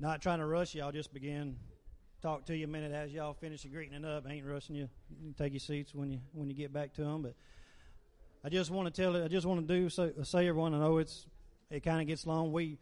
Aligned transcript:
Not 0.00 0.20
trying 0.20 0.40
to 0.40 0.46
rush 0.46 0.74
you. 0.74 0.82
I'll 0.82 0.92
just 0.92 1.12
begin 1.12 1.56
talk 2.20 2.46
to 2.46 2.56
you 2.56 2.64
a 2.64 2.68
minute 2.68 2.92
as 2.92 3.12
y'all 3.12 3.34
finish 3.34 3.66
greeting 3.70 3.94
it 3.94 4.04
up. 4.04 4.24
I 4.26 4.32
ain't 4.32 4.46
rushing 4.46 4.74
you. 4.74 4.88
you 5.20 5.34
take 5.36 5.52
your 5.52 5.60
seats 5.60 5.94
when 5.94 6.10
you 6.10 6.20
when 6.32 6.48
you 6.48 6.56
get 6.56 6.72
back 6.72 6.94
to 6.94 7.02
them. 7.02 7.22
But 7.22 7.34
I 8.42 8.48
just 8.48 8.70
want 8.70 8.92
to 8.92 9.02
tell 9.02 9.14
it. 9.16 9.24
I 9.24 9.28
just 9.28 9.46
want 9.46 9.66
to 9.66 9.74
do 9.74 9.88
say, 9.88 10.12
say 10.22 10.48
everyone. 10.48 10.74
I 10.74 10.78
know 10.78 10.98
it's 10.98 11.26
it 11.70 11.80
kind 11.80 12.00
of 12.00 12.06
gets 12.06 12.26
long. 12.26 12.50
We 12.50 12.78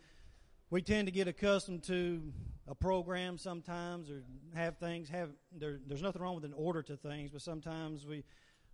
we 0.71 0.81
tend 0.81 1.07
to 1.09 1.13
get 1.13 1.29
accustomed 1.29 1.83
to 1.85 2.23
a 2.67 2.75
program 2.75 3.37
sometimes, 3.37 4.11
or 4.11 4.23
have 4.55 4.79
things 4.79 5.09
have 5.09 5.31
there. 5.55 5.81
There's 5.87 6.03
nothing 6.03 6.23
wrong 6.23 6.35
with 6.35 6.45
an 6.45 6.55
order 6.57 6.83
to 6.83 6.97
things, 6.97 7.31
but 7.31 7.43
sometimes 7.43 8.07
we 8.07 8.25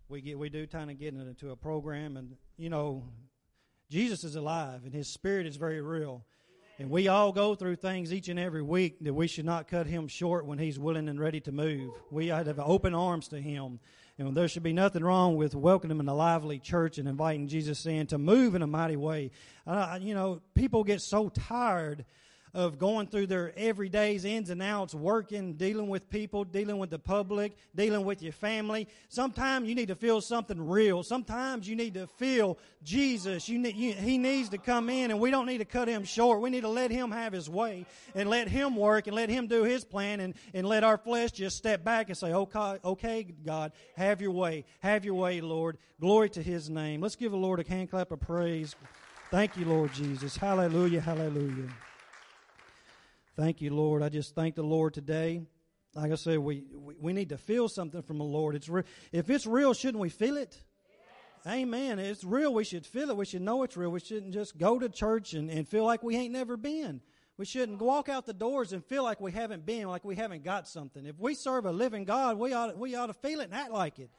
we 0.08 0.20
get 0.20 0.38
we 0.38 0.48
do 0.48 0.66
kind 0.66 0.90
of 0.90 0.98
get 0.98 1.14
into 1.14 1.50
a 1.50 1.56
program, 1.56 2.16
and 2.16 2.36
you 2.56 2.70
know, 2.70 3.04
Jesus 3.90 4.22
is 4.22 4.36
alive, 4.36 4.82
and 4.84 4.94
His 4.94 5.08
Spirit 5.08 5.46
is 5.46 5.56
very 5.56 5.80
real. 5.80 6.24
And 6.80 6.90
we 6.90 7.08
all 7.08 7.32
go 7.32 7.56
through 7.56 7.76
things 7.76 8.12
each 8.12 8.28
and 8.28 8.38
every 8.38 8.62
week 8.62 8.98
that 9.00 9.12
we 9.12 9.26
should 9.26 9.44
not 9.44 9.66
cut 9.66 9.88
him 9.88 10.06
short 10.06 10.46
when 10.46 10.58
he's 10.58 10.78
willing 10.78 11.08
and 11.08 11.18
ready 11.18 11.40
to 11.40 11.50
move. 11.50 11.90
We 12.12 12.30
ought 12.30 12.44
to 12.44 12.50
have 12.50 12.60
open 12.60 12.94
arms 12.94 13.26
to 13.28 13.40
him. 13.40 13.80
And 14.16 14.36
there 14.36 14.46
should 14.46 14.62
be 14.62 14.72
nothing 14.72 15.02
wrong 15.02 15.36
with 15.36 15.56
welcoming 15.56 15.96
him 15.96 16.00
in 16.00 16.08
a 16.08 16.14
lively 16.14 16.60
church 16.60 16.98
and 16.98 17.08
inviting 17.08 17.48
Jesus 17.48 17.84
in 17.84 18.06
to 18.08 18.18
move 18.18 18.54
in 18.54 18.62
a 18.62 18.66
mighty 18.68 18.94
way. 18.94 19.32
Uh, 19.66 19.98
you 20.00 20.14
know, 20.14 20.40
people 20.54 20.84
get 20.84 21.00
so 21.00 21.28
tired 21.30 22.04
of 22.54 22.78
going 22.78 23.06
through 23.06 23.26
their 23.26 23.52
everyday's 23.56 24.24
ins 24.24 24.50
and 24.50 24.62
outs, 24.62 24.94
working, 24.94 25.54
dealing 25.54 25.88
with 25.88 26.08
people, 26.10 26.44
dealing 26.44 26.78
with 26.78 26.90
the 26.90 26.98
public, 26.98 27.56
dealing 27.74 28.04
with 28.04 28.22
your 28.22 28.32
family. 28.32 28.88
Sometimes 29.08 29.68
you 29.68 29.74
need 29.74 29.88
to 29.88 29.94
feel 29.94 30.20
something 30.20 30.68
real. 30.68 31.02
Sometimes 31.02 31.68
you 31.68 31.76
need 31.76 31.94
to 31.94 32.06
feel 32.06 32.58
Jesus. 32.82 33.48
You 33.48 33.58
need, 33.58 33.76
you, 33.76 33.92
he 33.92 34.18
needs 34.18 34.48
to 34.50 34.58
come 34.58 34.88
in, 34.90 35.10
and 35.10 35.20
we 35.20 35.30
don't 35.30 35.46
need 35.46 35.58
to 35.58 35.64
cut 35.64 35.88
him 35.88 36.04
short. 36.04 36.40
We 36.40 36.50
need 36.50 36.62
to 36.62 36.68
let 36.68 36.90
him 36.90 37.10
have 37.10 37.32
his 37.32 37.48
way 37.48 37.86
and 38.14 38.28
let 38.28 38.48
him 38.48 38.76
work 38.76 39.06
and 39.06 39.16
let 39.16 39.28
him 39.28 39.46
do 39.46 39.64
his 39.64 39.84
plan 39.84 40.20
and, 40.20 40.34
and 40.54 40.66
let 40.66 40.84
our 40.84 40.98
flesh 40.98 41.32
just 41.32 41.56
step 41.56 41.84
back 41.84 42.08
and 42.08 42.16
say, 42.16 42.32
okay, 42.32 42.78
okay, 42.84 43.26
God, 43.44 43.72
have 43.96 44.20
your 44.20 44.32
way. 44.32 44.64
Have 44.80 45.04
your 45.04 45.14
way, 45.14 45.40
Lord. 45.40 45.78
Glory 46.00 46.30
to 46.30 46.42
his 46.42 46.70
name. 46.70 47.00
Let's 47.00 47.16
give 47.16 47.32
the 47.32 47.38
Lord 47.38 47.60
a 47.60 47.68
hand 47.68 47.90
clap 47.90 48.12
of 48.12 48.20
praise. 48.20 48.76
Thank 49.30 49.56
you, 49.56 49.66
Lord 49.66 49.92
Jesus. 49.92 50.36
Hallelujah, 50.36 51.00
hallelujah. 51.00 51.68
Thank 53.38 53.60
you, 53.60 53.72
Lord. 53.72 54.02
I 54.02 54.08
just 54.08 54.34
thank 54.34 54.56
the 54.56 54.64
Lord 54.64 54.94
today. 54.94 55.42
Like 55.94 56.10
I 56.10 56.16
said, 56.16 56.40
we, 56.40 56.64
we, 56.74 56.94
we 56.98 57.12
need 57.12 57.28
to 57.28 57.38
feel 57.38 57.68
something 57.68 58.02
from 58.02 58.18
the 58.18 58.24
Lord. 58.24 58.56
It's 58.56 58.68
re- 58.68 58.82
if 59.12 59.30
it's 59.30 59.46
real, 59.46 59.74
shouldn't 59.74 60.00
we 60.00 60.08
feel 60.08 60.36
it? 60.36 60.60
Yes. 61.44 61.54
Amen. 61.54 62.00
It's 62.00 62.24
real. 62.24 62.52
We 62.52 62.64
should 62.64 62.84
feel 62.84 63.10
it. 63.10 63.16
We 63.16 63.26
should 63.26 63.42
know 63.42 63.62
it's 63.62 63.76
real. 63.76 63.90
We 63.90 64.00
shouldn't 64.00 64.34
just 64.34 64.58
go 64.58 64.80
to 64.80 64.88
church 64.88 65.34
and, 65.34 65.52
and 65.52 65.68
feel 65.68 65.84
like 65.84 66.02
we 66.02 66.16
ain't 66.16 66.32
never 66.32 66.56
been. 66.56 67.00
We 67.36 67.44
shouldn't 67.44 67.80
walk 67.80 68.08
out 68.08 68.26
the 68.26 68.34
doors 68.34 68.72
and 68.72 68.84
feel 68.84 69.04
like 69.04 69.20
we 69.20 69.30
haven't 69.30 69.64
been, 69.64 69.86
like 69.86 70.04
we 70.04 70.16
haven't 70.16 70.42
got 70.42 70.66
something. 70.66 71.06
If 71.06 71.20
we 71.20 71.34
serve 71.34 71.64
a 71.64 71.70
living 71.70 72.04
God, 72.06 72.40
we 72.40 72.52
ought, 72.52 72.76
we 72.76 72.96
ought 72.96 73.06
to 73.06 73.14
feel 73.14 73.38
it 73.38 73.44
and 73.44 73.54
act 73.54 73.70
like 73.70 74.00
it. 74.00 74.10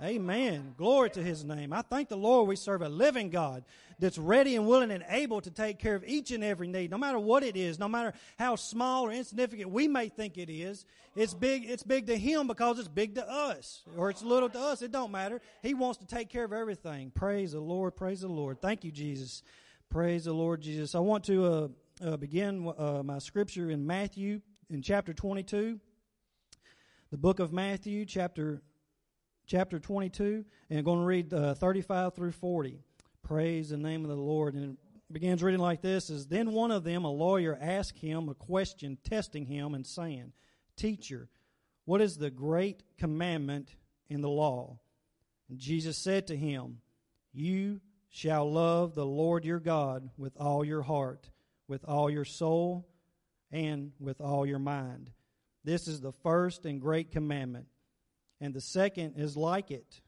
Amen. 0.00 0.74
Glory 0.76 1.10
to 1.10 1.22
his 1.22 1.44
name. 1.44 1.72
I 1.72 1.82
thank 1.82 2.08
the 2.08 2.16
Lord 2.16 2.46
we 2.46 2.54
serve 2.54 2.82
a 2.82 2.88
living 2.88 3.30
God 3.30 3.64
that's 3.98 4.16
ready 4.16 4.54
and 4.54 4.64
willing 4.64 4.92
and 4.92 5.04
able 5.08 5.40
to 5.40 5.50
take 5.50 5.80
care 5.80 5.96
of 5.96 6.04
each 6.04 6.30
and 6.30 6.44
every 6.44 6.68
need, 6.68 6.92
no 6.92 6.98
matter 6.98 7.18
what 7.18 7.42
it 7.42 7.56
is, 7.56 7.80
no 7.80 7.88
matter 7.88 8.12
how 8.38 8.54
small 8.54 9.06
or 9.06 9.10
insignificant 9.10 9.70
we 9.70 9.88
may 9.88 10.08
think 10.08 10.38
it 10.38 10.48
is. 10.48 10.86
It's 11.16 11.34
big, 11.34 11.68
it's 11.68 11.82
big 11.82 12.06
to 12.06 12.16
him 12.16 12.46
because 12.46 12.78
it's 12.78 12.86
big 12.86 13.16
to 13.16 13.28
us. 13.28 13.82
Or 13.96 14.08
it's 14.08 14.22
little 14.22 14.48
to 14.48 14.58
us. 14.60 14.82
It 14.82 14.92
don't 14.92 15.10
matter. 15.10 15.40
He 15.62 15.74
wants 15.74 15.98
to 15.98 16.06
take 16.06 16.28
care 16.28 16.44
of 16.44 16.52
everything. 16.52 17.10
Praise 17.10 17.50
the 17.50 17.60
Lord. 17.60 17.96
Praise 17.96 18.20
the 18.20 18.28
Lord. 18.28 18.62
Thank 18.62 18.84
you, 18.84 18.92
Jesus. 18.92 19.42
Praise 19.90 20.26
the 20.26 20.32
Lord 20.32 20.60
Jesus. 20.60 20.94
I 20.94 21.00
want 21.00 21.24
to 21.24 21.44
uh, 21.44 21.68
uh, 22.04 22.16
begin 22.18 22.72
uh, 22.78 23.02
my 23.02 23.18
scripture 23.18 23.68
in 23.68 23.84
Matthew 23.84 24.42
in 24.70 24.80
chapter 24.80 25.12
22. 25.12 25.80
The 27.10 27.18
book 27.18 27.40
of 27.40 27.52
Matthew, 27.52 28.04
chapter 28.04 28.62
chapter 29.48 29.78
22, 29.78 30.44
and 30.68 30.78
I'm 30.78 30.84
going 30.84 31.00
to 31.00 31.06
read 31.06 31.32
uh, 31.32 31.54
35 31.54 32.14
through 32.14 32.32
40. 32.32 32.78
Praise 33.22 33.70
the 33.70 33.78
name 33.78 34.04
of 34.04 34.10
the 34.10 34.22
Lord. 34.22 34.54
And 34.54 34.72
it 34.72 34.78
begins 35.10 35.42
reading 35.42 35.60
like 35.60 35.80
this 35.80 36.10
is 36.10 36.26
Then 36.26 36.52
one 36.52 36.70
of 36.70 36.84
them, 36.84 37.04
a 37.04 37.10
lawyer, 37.10 37.58
asked 37.58 37.98
him 37.98 38.28
a 38.28 38.34
question, 38.34 38.98
testing 39.02 39.46
him 39.46 39.74
and 39.74 39.86
saying, 39.86 40.32
Teacher, 40.76 41.30
what 41.86 42.02
is 42.02 42.18
the 42.18 42.30
great 42.30 42.82
commandment 42.98 43.74
in 44.10 44.20
the 44.20 44.28
law? 44.28 44.78
And 45.48 45.58
Jesus 45.58 45.96
said 45.96 46.26
to 46.26 46.36
him, 46.36 46.82
You 47.32 47.80
shall 48.10 48.52
love 48.52 48.94
the 48.94 49.06
Lord 49.06 49.46
your 49.46 49.60
God 49.60 50.10
with 50.18 50.36
all 50.38 50.62
your 50.62 50.82
heart, 50.82 51.30
with 51.66 51.84
all 51.86 52.10
your 52.10 52.26
soul, 52.26 52.86
and 53.50 53.92
with 53.98 54.20
all 54.20 54.44
your 54.44 54.58
mind. 54.58 55.10
This 55.64 55.88
is 55.88 56.02
the 56.02 56.12
first 56.12 56.66
and 56.66 56.82
great 56.82 57.10
commandment. 57.10 57.66
And 58.40 58.54
the 58.54 58.60
second 58.60 59.14
is 59.16 59.36
like 59.36 59.70
it 59.70 60.00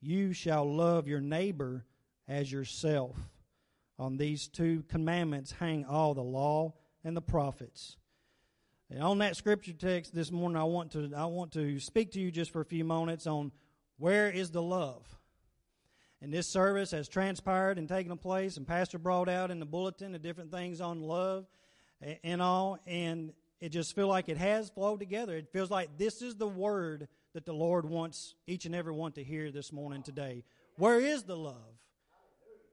you 0.00 0.32
shall 0.32 0.72
love 0.72 1.08
your 1.08 1.20
neighbor 1.20 1.84
as 2.28 2.50
yourself. 2.50 3.16
On 3.98 4.16
these 4.16 4.46
two 4.46 4.84
commandments 4.88 5.52
hang 5.52 5.84
all 5.84 6.14
the 6.14 6.22
law 6.22 6.74
and 7.02 7.16
the 7.16 7.22
prophets. 7.22 7.96
And 8.90 9.02
on 9.02 9.18
that 9.18 9.36
scripture 9.36 9.72
text 9.72 10.14
this 10.14 10.30
morning, 10.30 10.56
I 10.56 10.64
want 10.64 10.92
to 10.92 11.10
I 11.16 11.24
want 11.24 11.52
to 11.52 11.80
speak 11.80 12.12
to 12.12 12.20
you 12.20 12.30
just 12.30 12.52
for 12.52 12.60
a 12.60 12.64
few 12.64 12.84
moments 12.84 13.26
on 13.26 13.52
where 13.98 14.30
is 14.30 14.50
the 14.50 14.62
love. 14.62 15.02
And 16.22 16.32
this 16.32 16.46
service 16.46 16.92
has 16.92 17.08
transpired 17.08 17.78
and 17.78 17.88
taken 17.88 18.16
place, 18.16 18.56
and 18.56 18.66
Pastor 18.66 18.98
brought 18.98 19.28
out 19.28 19.50
in 19.50 19.58
the 19.58 19.66
bulletin 19.66 20.12
the 20.12 20.18
different 20.18 20.50
things 20.50 20.80
on 20.80 21.02
love 21.02 21.46
and 22.22 22.40
all, 22.40 22.78
and 22.86 23.32
it 23.60 23.70
just 23.70 23.94
feels 23.94 24.08
like 24.08 24.28
it 24.28 24.36
has 24.36 24.70
flowed 24.70 25.00
together. 25.00 25.36
It 25.36 25.52
feels 25.52 25.70
like 25.70 25.98
this 25.98 26.22
is 26.22 26.36
the 26.36 26.48
word 26.48 27.08
that 27.36 27.44
the 27.44 27.52
Lord 27.52 27.84
wants 27.86 28.34
each 28.46 28.64
and 28.64 28.74
every 28.74 28.94
one 28.94 29.12
to 29.12 29.22
hear 29.22 29.50
this 29.50 29.70
morning 29.70 30.02
today. 30.02 30.42
Where 30.78 30.98
is 30.98 31.24
the 31.24 31.36
love? 31.36 31.76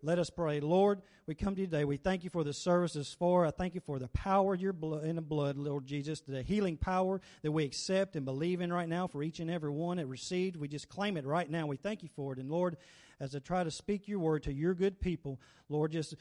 Let 0.02 0.20
us 0.20 0.30
pray. 0.30 0.62
Lord, 0.62 1.02
we 1.28 1.36
come 1.36 1.54
to 1.56 1.60
you 1.60 1.68
today. 1.68 1.84
We 1.84 1.98
thank 1.98 2.24
you 2.24 2.30
for 2.30 2.46
the 2.46 2.54
services 2.54 3.14
for. 3.20 3.46
I 3.46 3.52
thank 3.52 3.76
you 3.76 3.82
for 3.82 4.00
the 4.00 4.08
power 4.08 4.56
your 4.56 4.72
blood 4.72 5.04
in 5.04 5.18
the 5.18 5.22
blood, 5.22 5.58
Lord 5.58 5.86
Jesus, 5.86 6.22
the 6.22 6.44
healing 6.44 6.78
power 6.78 7.20
that 7.42 7.52
we 7.52 7.66
accept 7.66 8.16
and 8.16 8.24
believe 8.24 8.62
in 8.62 8.72
right 8.72 8.88
now 8.88 9.06
for 9.06 9.22
each 9.22 9.42
and 9.42 9.52
every 9.52 9.70
one 9.70 9.98
that 9.98 10.08
received. 10.08 10.56
We 10.56 10.70
just 10.70 10.88
claim 10.88 11.18
it 11.18 11.26
right 11.26 11.50
now. 11.50 11.68
We 11.68 11.76
thank 11.76 12.02
you 12.02 12.10
for 12.16 12.32
it. 12.32 12.40
And 12.40 12.50
Lord, 12.50 12.78
as 13.24 13.34
I 13.36 13.40
try 13.40 13.64
to 13.64 13.72
speak 13.72 14.10
your 14.10 14.20
word 14.20 14.44
to 14.44 14.54
your 14.54 14.74
good 14.74 15.00
people. 15.00 15.40
Lord, 15.70 15.94
just 15.94 16.16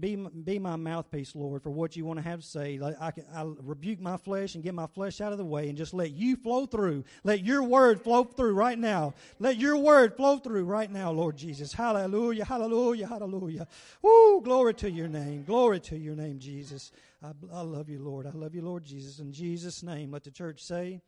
be, 0.00 0.16
be 0.16 0.58
my 0.58 0.74
mouthpiece, 0.74 1.36
Lord, 1.36 1.62
for 1.62 1.70
what 1.70 1.94
you 1.94 2.04
want 2.04 2.18
to 2.18 2.24
have 2.24 2.40
to 2.40 2.46
say. 2.46 2.80
I, 3.00 3.12
can, 3.12 3.24
I 3.32 3.46
rebuke 3.62 4.00
my 4.00 4.16
flesh 4.16 4.56
and 4.56 4.64
get 4.64 4.74
my 4.74 4.88
flesh 4.88 5.20
out 5.20 5.30
of 5.30 5.38
the 5.38 5.44
way 5.44 5.68
and 5.68 5.78
just 5.78 5.94
let 5.94 6.10
you 6.10 6.34
flow 6.34 6.66
through. 6.66 7.04
Let 7.22 7.44
your 7.44 7.62
word 7.62 8.02
flow 8.02 8.24
through 8.24 8.54
right 8.54 8.76
now. 8.76 9.14
Let 9.38 9.56
your 9.56 9.76
word 9.76 10.16
flow 10.16 10.38
through 10.38 10.64
right 10.64 10.90
now, 10.90 11.12
Lord 11.12 11.36
Jesus. 11.36 11.72
Hallelujah, 11.72 12.44
hallelujah, 12.44 13.06
hallelujah. 13.06 13.68
Woo, 14.02 14.40
glory 14.40 14.74
to 14.74 14.90
your 14.90 15.08
name. 15.08 15.44
Glory 15.44 15.78
to 15.80 15.96
your 15.96 16.16
name, 16.16 16.40
Jesus. 16.40 16.90
I, 17.22 17.30
I 17.52 17.60
love 17.60 17.88
you, 17.88 18.00
Lord. 18.00 18.26
I 18.26 18.30
love 18.30 18.56
you, 18.56 18.62
Lord 18.62 18.84
Jesus. 18.84 19.20
In 19.20 19.32
Jesus' 19.32 19.84
name, 19.84 20.10
let 20.10 20.24
the 20.24 20.32
church 20.32 20.64
say, 20.64 21.02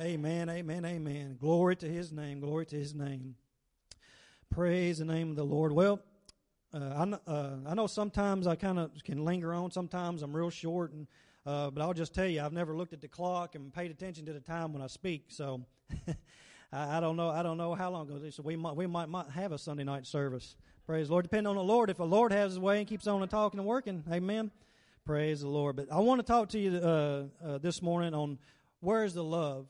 Amen, 0.00 0.48
amen, 0.48 0.84
amen. 0.84 1.36
Glory 1.40 1.76
to 1.76 1.88
his 1.88 2.10
name. 2.10 2.40
Glory 2.40 2.66
to 2.66 2.76
his 2.76 2.92
name. 2.92 3.36
Praise 4.54 4.98
the 4.98 5.04
name 5.04 5.30
of 5.30 5.36
the 5.36 5.42
Lord. 5.42 5.72
Well, 5.72 5.98
uh, 6.72 6.78
I, 7.26 7.28
uh, 7.28 7.56
I 7.66 7.74
know 7.74 7.88
sometimes 7.88 8.46
I 8.46 8.54
kind 8.54 8.78
of 8.78 8.92
can 9.02 9.24
linger 9.24 9.52
on. 9.52 9.72
Sometimes 9.72 10.22
I'm 10.22 10.34
real 10.34 10.48
short, 10.48 10.92
and 10.92 11.08
uh, 11.44 11.72
but 11.72 11.82
I'll 11.82 11.92
just 11.92 12.14
tell 12.14 12.28
you, 12.28 12.40
I've 12.40 12.52
never 12.52 12.76
looked 12.76 12.92
at 12.92 13.00
the 13.00 13.08
clock 13.08 13.56
and 13.56 13.74
paid 13.74 13.90
attention 13.90 14.26
to 14.26 14.32
the 14.32 14.38
time 14.38 14.72
when 14.72 14.80
I 14.80 14.86
speak. 14.86 15.24
So 15.30 15.62
I, 16.72 16.98
I, 16.98 17.00
don't 17.00 17.16
know. 17.16 17.30
I 17.30 17.42
don't 17.42 17.56
know 17.56 17.74
how 17.74 17.90
long 17.90 18.08
ago. 18.08 18.30
So 18.30 18.44
we 18.44 18.54
might 18.54 18.76
we 18.76 18.86
might, 18.86 19.08
might 19.08 19.28
have 19.30 19.50
a 19.50 19.58
Sunday 19.58 19.82
night 19.82 20.06
service. 20.06 20.54
Praise 20.86 21.08
the 21.08 21.14
Lord. 21.14 21.24
Depending 21.24 21.48
on 21.48 21.56
the 21.56 21.64
Lord. 21.64 21.90
If 21.90 21.96
the 21.96 22.06
Lord 22.06 22.30
has 22.30 22.52
His 22.52 22.60
way 22.60 22.78
and 22.78 22.86
keeps 22.86 23.08
on 23.08 23.26
talking 23.26 23.58
and 23.58 23.66
working, 23.66 24.04
Amen. 24.08 24.52
Praise 25.04 25.40
the 25.40 25.48
Lord. 25.48 25.74
But 25.74 25.90
I 25.90 25.98
want 25.98 26.20
to 26.20 26.24
talk 26.24 26.50
to 26.50 26.60
you 26.60 26.76
uh, 26.76 27.24
uh, 27.44 27.58
this 27.58 27.82
morning 27.82 28.14
on 28.14 28.38
where 28.78 29.02
is 29.04 29.14
the 29.14 29.24
love. 29.24 29.66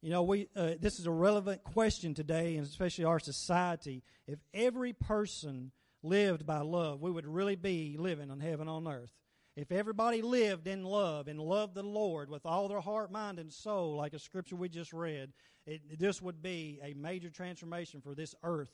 You 0.00 0.10
know, 0.10 0.22
we 0.22 0.48
uh, 0.54 0.74
this 0.80 1.00
is 1.00 1.06
a 1.06 1.10
relevant 1.10 1.64
question 1.64 2.14
today, 2.14 2.56
and 2.56 2.64
especially 2.64 3.04
our 3.04 3.18
society. 3.18 4.04
If 4.28 4.38
every 4.54 4.92
person 4.92 5.72
lived 6.04 6.46
by 6.46 6.60
love, 6.60 7.02
we 7.02 7.10
would 7.10 7.26
really 7.26 7.56
be 7.56 7.96
living 7.98 8.30
on 8.30 8.38
heaven 8.38 8.68
on 8.68 8.86
earth. 8.86 9.12
If 9.56 9.72
everybody 9.72 10.22
lived 10.22 10.68
in 10.68 10.84
love 10.84 11.26
and 11.26 11.40
loved 11.40 11.74
the 11.74 11.82
Lord 11.82 12.30
with 12.30 12.46
all 12.46 12.68
their 12.68 12.80
heart, 12.80 13.10
mind, 13.10 13.40
and 13.40 13.52
soul, 13.52 13.96
like 13.96 14.12
a 14.12 14.20
scripture 14.20 14.54
we 14.54 14.68
just 14.68 14.92
read, 14.92 15.32
it, 15.66 15.98
this 15.98 16.22
would 16.22 16.40
be 16.40 16.78
a 16.80 16.94
major 16.94 17.28
transformation 17.28 18.00
for 18.00 18.14
this 18.14 18.36
earth 18.44 18.70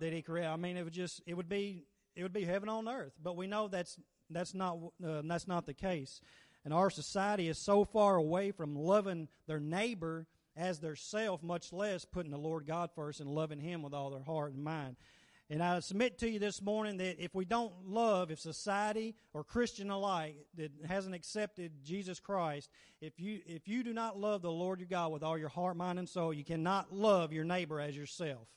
that 0.00 0.14
He 0.14 0.22
created. 0.22 0.48
I 0.48 0.56
mean, 0.56 0.78
it 0.78 0.82
would 0.82 0.94
just 0.94 1.20
it 1.26 1.34
would 1.34 1.48
be 1.48 1.84
it 2.16 2.22
would 2.22 2.32
be 2.32 2.44
heaven 2.44 2.70
on 2.70 2.88
earth. 2.88 3.12
But 3.22 3.36
we 3.36 3.46
know 3.46 3.68
that's 3.68 3.98
that's 4.30 4.54
not 4.54 4.78
uh, 5.06 5.20
that's 5.26 5.46
not 5.46 5.66
the 5.66 5.74
case. 5.74 6.22
And 6.64 6.72
our 6.72 6.88
society 6.88 7.48
is 7.48 7.58
so 7.58 7.84
far 7.84 8.16
away 8.16 8.50
from 8.50 8.74
loving 8.74 9.28
their 9.46 9.60
neighbor 9.60 10.26
as 10.56 10.78
their 10.78 10.96
self, 10.96 11.42
much 11.42 11.72
less 11.72 12.04
putting 12.04 12.30
the 12.30 12.38
Lord 12.38 12.66
God 12.66 12.90
first 12.94 13.20
and 13.20 13.28
loving 13.28 13.60
Him 13.60 13.82
with 13.82 13.94
all 13.94 14.10
their 14.10 14.22
heart 14.22 14.52
and 14.52 14.62
mind. 14.62 14.96
And 15.50 15.62
I 15.62 15.80
submit 15.80 16.18
to 16.20 16.30
you 16.30 16.38
this 16.38 16.62
morning 16.62 16.96
that 16.98 17.22
if 17.22 17.34
we 17.34 17.44
don't 17.44 17.72
love, 17.86 18.30
if 18.30 18.40
society 18.40 19.14
or 19.34 19.44
Christian 19.44 19.90
alike 19.90 20.36
that 20.56 20.72
hasn't 20.88 21.14
accepted 21.14 21.84
Jesus 21.84 22.18
Christ, 22.18 22.70
if 23.02 23.20
you 23.20 23.40
if 23.46 23.68
you 23.68 23.82
do 23.82 23.92
not 23.92 24.18
love 24.18 24.40
the 24.40 24.50
Lord 24.50 24.80
your 24.80 24.88
God 24.88 25.12
with 25.12 25.22
all 25.22 25.36
your 25.36 25.50
heart, 25.50 25.76
mind, 25.76 25.98
and 25.98 26.08
soul, 26.08 26.32
you 26.32 26.44
cannot 26.44 26.94
love 26.94 27.32
your 27.32 27.44
neighbor 27.44 27.78
as 27.78 27.94
yourself. 27.94 28.48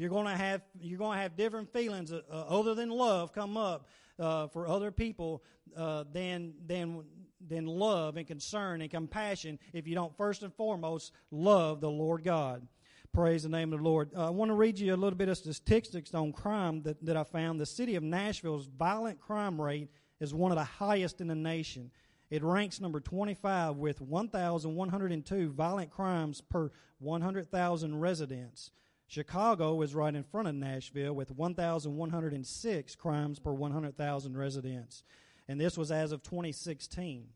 You're 0.00 0.08
going 0.08 0.24
to 0.24 0.36
have 0.36 0.62
you're 0.80 0.98
going 0.98 1.18
to 1.18 1.22
have 1.22 1.36
different 1.36 1.70
feelings 1.74 2.10
uh, 2.10 2.22
other 2.32 2.74
than 2.74 2.88
love 2.88 3.34
come 3.34 3.58
up 3.58 3.86
uh, 4.18 4.46
for 4.46 4.66
other 4.66 4.90
people 4.90 5.42
uh, 5.76 6.04
than 6.10 6.54
than 6.66 7.04
than 7.46 7.66
love 7.66 8.16
and 8.16 8.26
concern 8.26 8.80
and 8.80 8.90
compassion 8.90 9.58
if 9.74 9.86
you 9.86 9.94
don't 9.94 10.16
first 10.16 10.42
and 10.42 10.54
foremost 10.54 11.12
love 11.30 11.82
the 11.82 11.90
Lord 11.90 12.24
God. 12.24 12.66
Praise 13.12 13.42
the 13.42 13.50
name 13.50 13.74
of 13.74 13.80
the 13.80 13.84
Lord. 13.84 14.10
Uh, 14.16 14.28
I 14.28 14.30
want 14.30 14.48
to 14.48 14.54
read 14.54 14.78
you 14.78 14.94
a 14.94 14.96
little 14.96 15.18
bit 15.18 15.28
of 15.28 15.36
statistics 15.36 16.14
on 16.14 16.32
crime 16.32 16.80
that, 16.84 17.04
that 17.04 17.18
I 17.18 17.24
found. 17.24 17.60
The 17.60 17.66
city 17.66 17.94
of 17.96 18.02
Nashville's 18.02 18.68
violent 18.78 19.20
crime 19.20 19.60
rate 19.60 19.90
is 20.18 20.32
one 20.32 20.50
of 20.50 20.56
the 20.56 20.64
highest 20.64 21.20
in 21.20 21.26
the 21.26 21.34
nation. 21.34 21.90
It 22.30 22.42
ranks 22.42 22.80
number 22.80 23.00
25 23.00 23.76
with 23.76 24.00
1,102 24.00 25.50
violent 25.50 25.90
crimes 25.90 26.40
per 26.40 26.70
100,000 27.00 28.00
residents. 28.00 28.70
Chicago 29.10 29.82
is 29.82 29.92
right 29.92 30.14
in 30.14 30.22
front 30.22 30.46
of 30.46 30.54
Nashville 30.54 31.12
with 31.12 31.32
1,106 31.32 32.94
crimes 32.94 33.40
per 33.40 33.50
100,000 33.50 34.36
residents. 34.36 35.02
And 35.48 35.60
this 35.60 35.76
was 35.76 35.90
as 35.90 36.12
of 36.12 36.22
2016. 36.22 37.26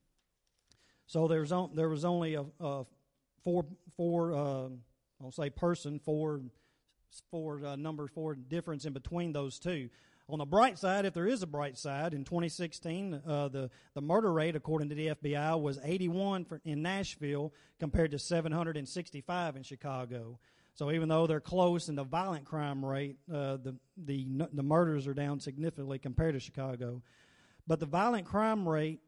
So 1.09 1.27
there's 1.27 1.51
on, 1.51 1.71
there 1.75 1.89
was 1.89 2.05
only 2.05 2.37
a, 2.37 2.45
a 2.61 2.85
four, 3.43 3.65
four 3.97 4.33
uh, 4.33 4.69
I'll 5.21 5.33
say 5.33 5.51
person, 5.51 5.99
four, 5.99 6.43
four 7.33 7.67
uh, 7.67 7.75
number, 7.75 8.07
four 8.07 8.37
difference 8.37 8.85
in 8.85 8.93
between 8.93 9.33
those 9.33 9.59
two. 9.59 9.91
On 10.29 10.39
the 10.39 10.47
bright 10.47 10.79
side, 10.79 11.05
if 11.05 11.13
there 11.13 11.27
is 11.27 11.43
a 11.43 11.47
bright 11.47 11.77
side, 11.77 12.15
in 12.15 12.23
2016, 12.23 13.21
uh, 13.27 13.49
the, 13.49 13.69
the 13.95 14.01
murder 14.01 14.33
rate, 14.33 14.55
according 14.55 14.91
to 14.91 14.95
the 14.95 15.09
FBI, 15.09 15.61
was 15.61 15.81
81 15.83 16.45
for, 16.45 16.61
in 16.65 16.83
Nashville 16.83 17.53
compared 17.81 18.13
to 18.13 18.19
765 18.21 19.57
in 19.57 19.65
Chicago. 19.65 20.39
So 20.75 20.91
even 20.91 21.09
though 21.09 21.27
they're 21.27 21.41
close 21.41 21.89
in 21.89 21.95
the 21.95 22.05
violent 22.05 22.45
crime 22.45 22.85
rate, 22.85 23.17
uh, 23.33 23.59
the, 23.59 23.77
the, 23.97 24.27
the 24.53 24.63
murders 24.63 25.07
are 25.07 25.15
down 25.15 25.39
significantly 25.41 25.99
compared 25.99 26.35
to 26.35 26.41
Chicago. 26.41 27.03
But 27.67 27.81
the 27.81 27.87
violent 27.87 28.27
crime 28.27 28.69
rate 28.69 29.01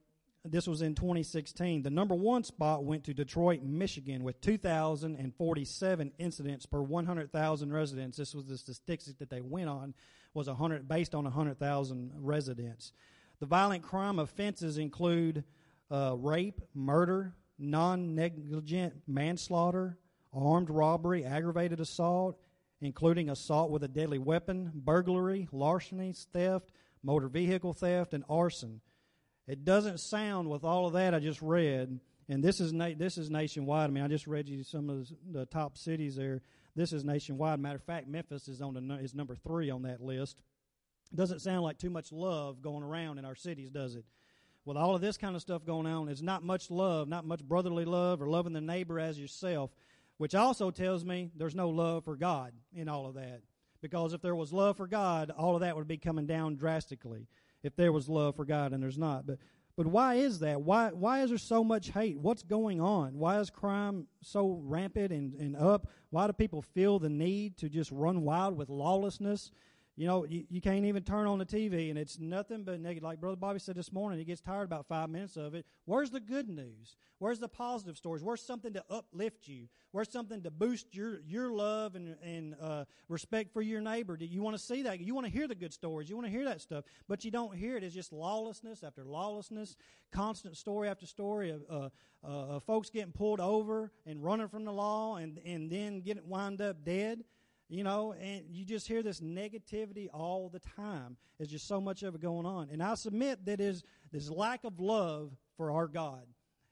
this 0.51 0.67
was 0.67 0.83
in 0.83 0.95
2016. 0.95 1.83
The 1.83 1.91
number 1.91 2.15
one 2.15 2.45
spot 2.45 2.85
went 2.85 3.05
to 3.05 3.15
Detroit, 3.15 3.63
Michigan, 3.63 4.23
with 4.23 4.41
2,047 4.41 6.13
incidents 6.19 6.67
per 6.67 6.81
100,000 6.81 7.73
residents. 7.73 8.17
This 8.17 8.35
was 8.35 8.47
the 8.47 8.57
statistic 8.59 9.19
that 9.19 9.31
they 9.31 9.41
went 9.41 9.69
on, 9.69 9.95
was 10.35 10.47
100 10.47 10.89
based 10.89 11.15
on 11.15 11.25
100,000 11.25 12.13
residents. 12.17 12.93
The 13.41 13.47
violent 13.47 13.83
crime 13.83 14.19
offenses 14.19 14.79
include 14.79 15.45
uh, 15.91 16.15
rape, 16.17 16.61
murder, 16.75 17.35
non-negligent 17.59 18.95
manslaughter, 19.07 19.99
armed 20.37 20.71
robbery, 20.71 21.25
aggravated 21.25 21.81
assault, 21.81 22.38
including 22.81 23.31
assault 23.31 23.71
with 23.71 23.83
a 23.83 23.88
deadly 23.88 24.19
weapon, 24.19 24.71
burglary, 24.75 25.49
larceny, 25.53 26.12
theft, 26.33 26.71
motor 27.03 27.29
vehicle 27.29 27.73
theft, 27.73 28.12
and 28.12 28.25
arson. 28.29 28.81
It 29.47 29.65
doesn't 29.65 30.00
sound 30.00 30.50
with 30.50 30.65
all 30.65 30.87
of 30.87 30.93
that 30.94 31.15
I 31.15 31.21
just 31.21 31.41
read, 31.41 32.00
and 32.29 32.43
this 32.43 32.61
is 32.61 32.73
na- 32.73 32.94
this 32.97 33.17
is 33.17 33.31
nationwide. 33.31 33.88
I 33.88 33.93
mean, 33.93 34.05
I 34.05 34.09
just 34.09 34.27
read 34.27 34.49
you 34.49 34.62
some 34.65 34.91
of 34.91 35.09
the, 35.33 35.47
top 35.47 35.79
cities 35.79 36.17
there. 36.17 36.43
This 36.75 36.93
is 36.93 37.05
nationwide. 37.05 37.61
Matter 37.61 37.77
of 37.77 37.85
fact, 37.85 38.09
Memphis 38.09 38.49
is 38.49 38.61
on 38.61 38.75
the 38.75 38.94
is 38.97 39.15
number 39.15 39.37
three 39.37 39.71
on 39.71 39.82
that 39.82 40.00
list. 40.00 40.43
Doesn't 41.15 41.41
sound 41.41 41.62
like 41.62 41.79
too 41.79 41.91
much 41.91 42.11
love 42.12 42.61
going 42.61 42.82
around 42.82 43.19
in 43.19 43.25
our 43.25 43.37
cities, 43.37 43.71
does 43.71 43.94
it? 43.94 44.05
With 44.65 44.77
all 44.77 44.97
of 44.97 45.00
this 45.00 45.17
kind 45.17 45.37
of 45.37 45.43
stuff 45.43 45.65
going 45.65 45.87
on, 45.87 46.09
it's 46.09 46.21
not 46.21 46.43
much 46.43 46.71
love, 46.71 47.06
not 47.06 47.25
much 47.25 47.44
brotherly 47.44 47.85
love, 47.85 48.21
or 48.21 48.29
loving 48.29 48.53
the 48.53 48.61
neighbor 48.61 48.99
as 48.99 49.17
yourself. 49.17 49.71
Which 50.19 50.35
also 50.35 50.71
tells 50.71 51.05
me 51.05 51.31
there's 51.37 51.55
no 51.55 51.69
love 51.69 52.05
for 52.05 52.17
God 52.17 52.53
in 52.75 52.89
all 52.89 53.07
of 53.07 53.15
that. 53.15 53.43
Because 53.83 54.15
if 54.15 54.23
there 54.23 54.35
was 54.35 54.53
love 54.53 54.77
for 54.77 54.87
God, 54.87 55.31
all 55.31 55.55
of 55.55 55.61
that 55.61 55.77
would 55.77 55.87
be 55.87 55.99
coming 55.99 56.27
down 56.27 56.57
drastically 56.57 57.29
if 57.63 57.77
there 57.77 57.93
was 57.93 58.09
love 58.09 58.37
for 58.37 58.45
God 58.45 58.73
and 58.73 58.83
there's 58.83 58.99
not. 58.99 59.27
But 59.27 59.39
but 59.77 59.87
why 59.87 60.15
is 60.15 60.39
that? 60.39 60.63
Why 60.63 60.89
why 60.89 61.23
is 61.23 61.29
there 61.29 61.39
so 61.39 61.63
much 61.63 61.91
hate? 61.91 62.19
What's 62.19 62.43
going 62.43 62.81
on? 62.81 63.19
Why 63.19 63.39
is 63.41 63.51
crime 63.51 64.07
so 64.23 64.59
rampant 64.63 65.13
and, 65.13 65.35
and 65.35 65.55
up? 65.55 65.89
Why 66.09 66.27
do 66.27 66.33
people 66.33 66.63
feel 66.63 66.99
the 66.99 67.11
need 67.11 67.59
to 67.59 67.69
just 67.69 67.93
run 67.93 68.23
wild 68.23 68.57
with 68.57 68.71
lawlessness? 68.71 69.51
You 69.96 70.06
know, 70.06 70.26
you, 70.26 70.44
you 70.50 70.60
can't 70.60 70.84
even 70.84 71.02
turn 71.02 71.26
on 71.26 71.38
the 71.38 71.46
TV 71.46 71.88
and 71.88 71.98
it's 71.98 72.19
nothing 72.19 72.64
but 72.64 72.78
negative. 72.81 73.02
Like 73.02 73.19
Brother 73.19 73.37
Bobby 73.37 73.58
said 73.58 73.76
this 73.76 73.90
morning, 73.90 74.19
he 74.19 74.26
gets 74.26 74.43
tired 74.43 74.64
about 74.64 74.87
five 74.87 75.08
minutes 75.08 75.38
of 75.38 75.54
it. 75.54 75.64
Where's 75.87 76.10
the 76.10 76.20
good 76.20 76.50
news? 76.50 76.96
Where's 77.19 77.38
the 77.38 77.48
positive 77.48 77.96
stories? 77.96 78.22
Where's 78.22 78.43
something 78.43 78.75
to 78.75 78.84
uplift 78.90 79.48
you? 79.48 79.69
Where's 79.93 80.12
something 80.12 80.43
to 80.43 80.50
boost 80.50 80.94
your, 80.94 81.20
your 81.26 81.50
love 81.50 81.94
and, 81.94 82.14
and 82.22 82.56
uh, 82.60 82.84
respect 83.08 83.54
for 83.54 83.62
your 83.62 83.81
neighbor? 83.81 84.19
Do 84.19 84.26
you 84.26 84.43
want 84.43 84.54
to 84.54 84.62
see 84.62 84.82
that? 84.82 85.00
You 85.00 85.14
want 85.14 85.26
to 85.28 85.32
hear 85.32 85.48
the 85.48 85.54
good 85.54 85.72
stories. 85.72 86.10
You 86.10 86.16
want 86.16 86.26
to 86.26 86.32
hear 86.32 86.44
that 86.44 86.60
stuff, 86.60 86.84
but 87.08 87.25
you 87.25 87.31
don't 87.31 87.56
hear 87.56 87.78
it. 87.78 87.82
It's 87.82 87.94
just 87.94 88.12
lawlessness 88.12 88.82
after 88.82 89.02
lawlessness, 89.02 89.76
constant 90.12 90.58
story 90.58 90.90
after 90.90 91.06
story 91.06 91.52
of 91.52 91.62
uh, 91.70 91.88
uh, 92.22 92.60
folks 92.60 92.90
getting 92.90 93.12
pulled 93.12 93.40
over 93.40 93.93
and 94.04 94.22
running 94.22 94.48
from 94.48 94.66
the 94.66 94.72
law 94.72 95.16
and, 95.16 95.40
and 95.46 95.70
then 95.70 96.02
getting 96.02 96.28
wind 96.28 96.60
up 96.60 96.84
dead 96.84 97.25
you 97.69 97.83
know, 97.83 98.13
and 98.13 98.45
you 98.51 98.65
just 98.65 98.87
hear 98.87 99.03
this 99.03 99.21
negativity 99.21 100.09
all 100.13 100.49
the 100.49 100.61
time. 100.61 101.17
There's 101.39 101.51
just 101.51 101.67
so 101.67 101.81
much 101.81 102.03
of 102.03 102.15
it 102.15 102.21
going 102.21 102.47
on. 102.47 102.69
And 102.71 102.83
I 102.83 102.95
submit 102.95 103.45
that 103.47 103.61
is 103.61 103.83
this 104.13 104.31
lack 104.31 104.65
of 104.65 104.79
love 104.79 105.33
for 105.57 105.73
our 105.73 105.89
God. 105.89 106.23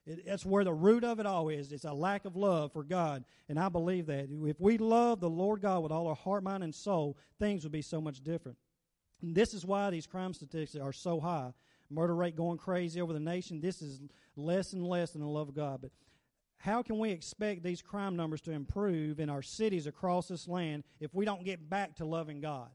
It, 0.06 0.26
that's 0.26 0.46
where 0.46 0.64
the 0.64 0.72
root 0.72 1.02
of 1.02 1.18
it 1.18 1.26
all 1.26 1.48
is. 1.48 1.72
It's 1.72 1.84
a 1.84 1.92
lack 1.92 2.24
of 2.24 2.36
love 2.36 2.72
for 2.72 2.84
God. 2.84 3.24
And 3.48 3.58
I 3.58 3.68
believe 3.68 4.06
that. 4.06 4.28
If 4.30 4.60
we 4.60 4.78
love 4.78 5.20
the 5.20 5.30
Lord 5.30 5.62
God 5.62 5.82
with 5.82 5.92
all 5.92 6.06
our 6.06 6.14
heart, 6.14 6.44
mind, 6.44 6.62
and 6.62 6.74
soul, 6.74 7.16
things 7.38 7.64
would 7.64 7.72
be 7.72 7.82
so 7.82 8.00
much 8.00 8.20
different. 8.22 8.58
And 9.20 9.34
this 9.34 9.54
is 9.54 9.64
why 9.64 9.90
these 9.90 10.06
crime 10.06 10.34
statistics 10.34 10.80
are 10.80 10.92
so 10.92 11.18
high. 11.18 11.52
Murder 11.90 12.14
rate 12.14 12.36
going 12.36 12.58
crazy 12.58 13.00
over 13.00 13.12
the 13.12 13.20
nation. 13.20 13.60
This 13.60 13.82
is 13.82 14.00
less 14.36 14.72
and 14.72 14.86
less 14.86 15.12
than 15.12 15.22
the 15.22 15.28
love 15.28 15.48
of 15.48 15.54
God. 15.54 15.80
But 15.80 15.90
how 16.64 16.82
can 16.82 16.98
we 16.98 17.10
expect 17.10 17.62
these 17.62 17.82
crime 17.82 18.16
numbers 18.16 18.40
to 18.40 18.50
improve 18.50 19.20
in 19.20 19.28
our 19.28 19.42
cities 19.42 19.86
across 19.86 20.28
this 20.28 20.48
land 20.48 20.82
if 20.98 21.12
we 21.12 21.26
don't 21.26 21.44
get 21.44 21.68
back 21.68 21.96
to 21.96 22.06
loving 22.06 22.40
God? 22.40 22.70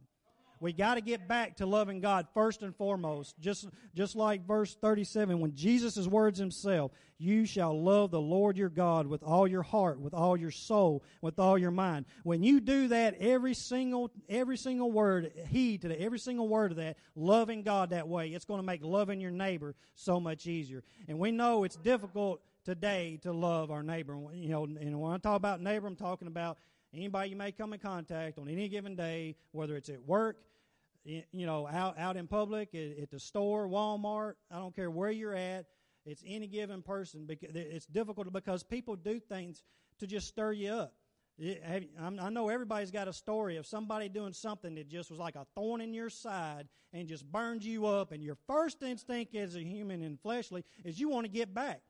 We 0.59 0.73
got 0.73 0.95
to 0.95 1.01
get 1.01 1.27
back 1.27 1.55
to 1.57 1.65
loving 1.65 1.99
God 1.99 2.27
first 2.35 2.61
and 2.61 2.75
foremost. 2.75 3.39
Just, 3.39 3.67
just 3.95 4.15
like 4.15 4.45
verse 4.45 4.75
37, 4.79 5.39
when 5.39 5.55
Jesus' 5.55 6.05
words 6.05 6.37
himself, 6.37 6.91
you 7.17 7.47
shall 7.47 7.81
love 7.81 8.11
the 8.11 8.21
Lord 8.21 8.57
your 8.57 8.69
God 8.69 9.07
with 9.07 9.23
all 9.23 9.47
your 9.47 9.63
heart, 9.63 9.99
with 9.99 10.13
all 10.13 10.37
your 10.37 10.51
soul, 10.51 11.01
with 11.21 11.39
all 11.39 11.57
your 11.57 11.71
mind. 11.71 12.05
When 12.21 12.43
you 12.43 12.59
do 12.59 12.89
that, 12.89 13.15
every 13.19 13.55
single, 13.55 14.11
every 14.27 14.57
single 14.57 14.91
word, 14.91 15.31
heed 15.49 15.81
to 15.81 15.99
every 15.99 16.19
single 16.19 16.47
word 16.47 16.71
of 16.71 16.77
that, 16.77 16.97
loving 17.15 17.63
God 17.63 17.89
that 17.89 18.07
way, 18.07 18.27
it's 18.27 18.45
going 18.45 18.59
to 18.59 18.65
make 18.65 18.83
loving 18.83 19.19
your 19.19 19.31
neighbor 19.31 19.73
so 19.95 20.19
much 20.19 20.45
easier. 20.45 20.83
And 21.07 21.17
we 21.17 21.31
know 21.31 21.63
it's 21.63 21.77
difficult 21.77 22.41
today 22.69 23.17
to 23.23 23.33
love 23.33 23.71
our 23.71 23.81
neighbor. 23.81 24.15
You 24.31 24.49
know, 24.49 24.63
and 24.65 25.01
when 25.01 25.11
I 25.11 25.17
talk 25.17 25.37
about 25.37 25.59
neighbor, 25.59 25.87
I'm 25.87 25.95
talking 25.95 26.27
about 26.27 26.59
anybody 26.93 27.31
you 27.31 27.35
may 27.35 27.51
come 27.51 27.73
in 27.73 27.79
contact 27.79 28.37
on 28.37 28.47
any 28.47 28.69
given 28.69 28.95
day, 28.95 29.35
whether 29.53 29.75
it's 29.75 29.89
at 29.89 30.05
work, 30.05 30.37
you 31.03 31.23
know, 31.33 31.67
out 31.67 31.97
out 31.97 32.15
in 32.15 32.27
public, 32.27 32.75
at, 32.75 33.09
the 33.09 33.19
store, 33.19 33.67
Walmart. 33.67 34.33
I 34.51 34.57
don't 34.57 34.75
care 34.75 34.91
where 34.91 35.09
you're 35.09 35.33
at. 35.33 35.65
It's 36.05 36.23
any 36.23 36.45
given 36.45 36.83
person. 36.83 37.27
It's 37.41 37.87
difficult 37.87 38.31
because 38.31 38.61
people 38.61 38.95
do 38.95 39.19
things 39.19 39.63
to 39.97 40.05
just 40.05 40.27
stir 40.27 40.51
you 40.51 40.71
up. 40.71 40.93
I 41.41 42.29
know 42.29 42.49
everybody's 42.49 42.91
got 42.91 43.07
a 43.07 43.13
story 43.13 43.57
of 43.57 43.65
somebody 43.65 44.09
doing 44.09 44.33
something 44.33 44.75
that 44.75 44.89
just 44.89 45.09
was 45.09 45.19
like 45.19 45.35
a 45.35 45.47
thorn 45.55 45.81
in 45.81 45.91
your 45.91 46.11
side 46.11 46.67
and 46.93 47.07
just 47.07 47.25
burned 47.31 47.63
you 47.63 47.87
up. 47.87 48.11
And 48.11 48.23
your 48.23 48.37
first 48.45 48.83
instinct 48.83 49.35
as 49.35 49.55
a 49.55 49.63
human 49.63 50.03
and 50.03 50.19
fleshly 50.19 50.63
is 50.85 50.99
you 50.99 51.09
want 51.09 51.25
to 51.25 51.31
get 51.31 51.51
back. 51.53 51.81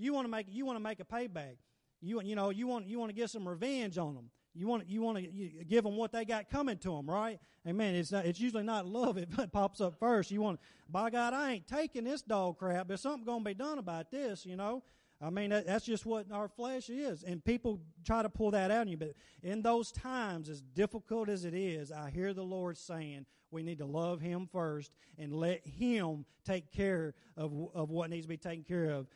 You 0.00 0.12
want 0.12 0.24
to 0.24 0.30
make 0.30 0.46
you 0.50 0.64
want 0.66 0.76
to 0.76 0.82
make 0.82 1.00
a 1.00 1.04
payback. 1.04 1.56
You 2.00 2.20
you 2.22 2.34
know 2.34 2.50
you 2.50 2.66
want 2.66 2.88
you 2.88 2.98
want 2.98 3.10
to 3.10 3.14
get 3.14 3.30
some 3.30 3.46
revenge 3.46 3.98
on 3.98 4.14
them. 4.14 4.30
You 4.54 4.66
want 4.66 4.88
you 4.88 5.02
want 5.02 5.18
to 5.18 5.24
give 5.68 5.84
them 5.84 5.96
what 5.96 6.12
they 6.12 6.24
got 6.24 6.50
coming 6.50 6.78
to 6.78 6.96
them, 6.96 7.08
right? 7.08 7.38
Amen. 7.68 7.94
It's 7.94 8.10
not, 8.10 8.24
it's 8.24 8.40
usually 8.40 8.62
not 8.62 8.86
love. 8.86 9.18
It 9.18 9.28
pops 9.52 9.80
up 9.80 9.98
first. 9.98 10.30
You 10.30 10.40
want, 10.40 10.60
by 10.88 11.10
God, 11.10 11.34
I 11.34 11.52
ain't 11.52 11.66
taking 11.66 12.04
this 12.04 12.22
dog 12.22 12.58
crap. 12.58 12.88
There's 12.88 13.02
something 13.02 13.24
going 13.24 13.40
to 13.40 13.44
be 13.44 13.54
done 13.54 13.78
about 13.78 14.10
this, 14.10 14.46
you 14.46 14.56
know. 14.56 14.82
I 15.22 15.28
mean, 15.28 15.50
that, 15.50 15.66
that's 15.66 15.84
just 15.84 16.06
what 16.06 16.32
our 16.32 16.48
flesh 16.48 16.88
is. 16.88 17.22
And 17.22 17.44
people 17.44 17.80
try 18.06 18.22
to 18.22 18.30
pull 18.30 18.52
that 18.52 18.70
out 18.70 18.82
of 18.82 18.88
you. 18.88 18.96
But 18.96 19.12
in 19.42 19.60
those 19.60 19.92
times, 19.92 20.48
as 20.48 20.62
difficult 20.62 21.28
as 21.28 21.44
it 21.44 21.52
is, 21.52 21.92
I 21.92 22.10
hear 22.10 22.32
the 22.32 22.42
Lord 22.42 22.78
saying, 22.78 23.26
we 23.50 23.62
need 23.62 23.78
to 23.78 23.86
love 23.86 24.22
Him 24.22 24.48
first 24.50 24.90
and 25.18 25.34
let 25.34 25.66
Him 25.66 26.24
take 26.46 26.72
care 26.72 27.14
of, 27.36 27.52
of 27.74 27.90
what 27.90 28.08
needs 28.08 28.24
to 28.24 28.28
be 28.30 28.38
taken 28.38 28.64
care 28.64 28.90
of. 28.90 29.06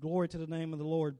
Glory 0.00 0.28
to 0.28 0.38
the 0.38 0.46
name 0.46 0.72
of 0.72 0.78
the 0.78 0.84
Lord. 0.84 1.18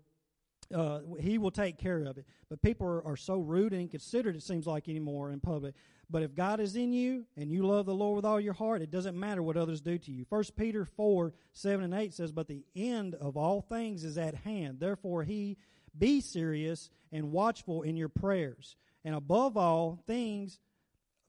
uh, 0.74 1.00
he 1.20 1.38
will 1.38 1.50
take 1.50 1.78
care 1.78 2.02
of 2.04 2.18
it. 2.18 2.26
But 2.48 2.62
people 2.62 2.86
are, 2.86 3.04
are 3.06 3.16
so 3.16 3.38
rude 3.38 3.72
and 3.72 3.82
inconsiderate, 3.82 4.36
it 4.36 4.42
seems 4.42 4.66
like, 4.66 4.88
anymore 4.88 5.30
in 5.30 5.40
public. 5.40 5.74
But 6.08 6.22
if 6.22 6.34
God 6.34 6.60
is 6.60 6.76
in 6.76 6.92
you 6.92 7.24
and 7.36 7.50
you 7.50 7.66
love 7.66 7.86
the 7.86 7.94
Lord 7.94 8.16
with 8.16 8.24
all 8.24 8.40
your 8.40 8.52
heart, 8.52 8.82
it 8.82 8.90
doesn't 8.90 9.18
matter 9.18 9.42
what 9.42 9.56
others 9.56 9.80
do 9.80 9.98
to 9.98 10.12
you. 10.12 10.24
First 10.24 10.56
Peter 10.56 10.84
4, 10.84 11.32
7 11.52 11.84
and 11.84 11.94
8 11.94 12.12
says, 12.12 12.32
But 12.32 12.48
the 12.48 12.64
end 12.76 13.14
of 13.14 13.36
all 13.36 13.62
things 13.62 14.04
is 14.04 14.18
at 14.18 14.34
hand. 14.34 14.78
Therefore, 14.78 15.24
he 15.24 15.56
be 15.98 16.20
serious 16.20 16.90
and 17.10 17.32
watchful 17.32 17.82
in 17.82 17.96
your 17.96 18.08
prayers. 18.08 18.76
And 19.04 19.14
above 19.14 19.56
all 19.56 20.02
things, 20.06 20.58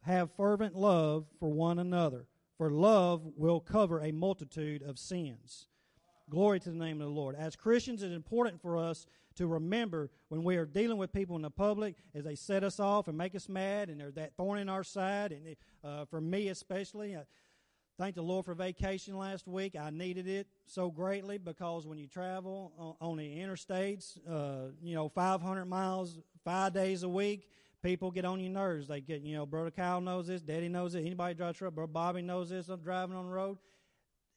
have 0.02 0.36
fervent 0.36 0.76
love 0.76 1.26
for 1.40 1.50
one 1.50 1.80
another. 1.80 2.28
For 2.58 2.70
love 2.70 3.22
will 3.36 3.60
cover 3.60 4.00
a 4.00 4.12
multitude 4.12 4.84
of 4.84 5.00
sins. 5.00 5.68
Glory 6.34 6.60
to 6.60 6.72
the 6.72 6.76
name 6.76 7.00
of 7.00 7.06
the 7.06 7.14
Lord. 7.14 7.36
As 7.36 7.56
Christians, 7.56 8.02
it's 8.02 8.12
important 8.12 8.60
for 8.60 8.76
us 8.76 9.06
to 9.36 9.46
remember 9.46 10.10
when 10.30 10.44
we 10.44 10.58
are 10.58 10.66
dealing 10.66 10.98
with 10.98 11.14
people 11.14 11.36
in 11.36 11.44
the 11.44 11.52
public 11.52 11.94
as 12.16 12.24
they 12.24 12.34
set 12.34 12.64
us 12.64 12.80
off 12.80 13.08
and 13.08 13.16
make 13.16 13.36
us 13.36 13.48
mad 13.48 13.92
and 13.92 14.02
they're 14.02 14.10
that 14.10 14.36
thorn 14.36 14.58
in 14.58 14.68
our 14.68 14.84
side. 14.84 15.32
And 15.32 15.56
uh, 15.84 16.06
for 16.06 16.20
me 16.20 16.48
especially, 16.48 17.16
I 17.16 17.22
thank 18.00 18.16
the 18.16 18.24
Lord 18.24 18.46
for 18.46 18.56
vacation 18.56 19.16
last 19.16 19.48
week. 19.48 19.76
I 19.80 19.92
needed 19.92 20.28
it 20.28 20.48
so 20.66 20.90
greatly 20.90 21.38
because 21.38 21.86
when 21.86 22.00
you 22.00 22.08
travel 22.08 22.98
on, 23.00 23.18
the 23.18 23.38
interstates, 23.38 24.18
uh, 24.28 24.72
you 24.82 24.96
know, 24.96 25.10
500 25.10 25.66
miles, 25.66 26.18
five 26.44 26.74
days 26.74 27.04
a 27.04 27.10
week, 27.10 27.48
people 27.84 28.10
get 28.10 28.26
on 28.26 28.40
your 28.40 28.52
nerves. 28.52 28.88
They 28.88 29.02
get, 29.02 29.22
you 29.22 29.36
know, 29.36 29.46
Brother 29.46 29.70
Kyle 29.70 30.02
knows 30.02 30.26
this, 30.26 30.42
Daddy 30.42 30.68
knows 30.68 30.96
it, 30.96 31.02
anybody 31.02 31.36
drive 31.36 31.60
truck, 31.60 31.76
Brother 31.76 31.92
Bobby 31.94 32.24
knows 32.24 32.50
this, 32.50 32.70
I'm 32.70 32.80
driving 32.80 33.16
on 33.16 33.28
the 33.28 33.32
road 33.32 33.60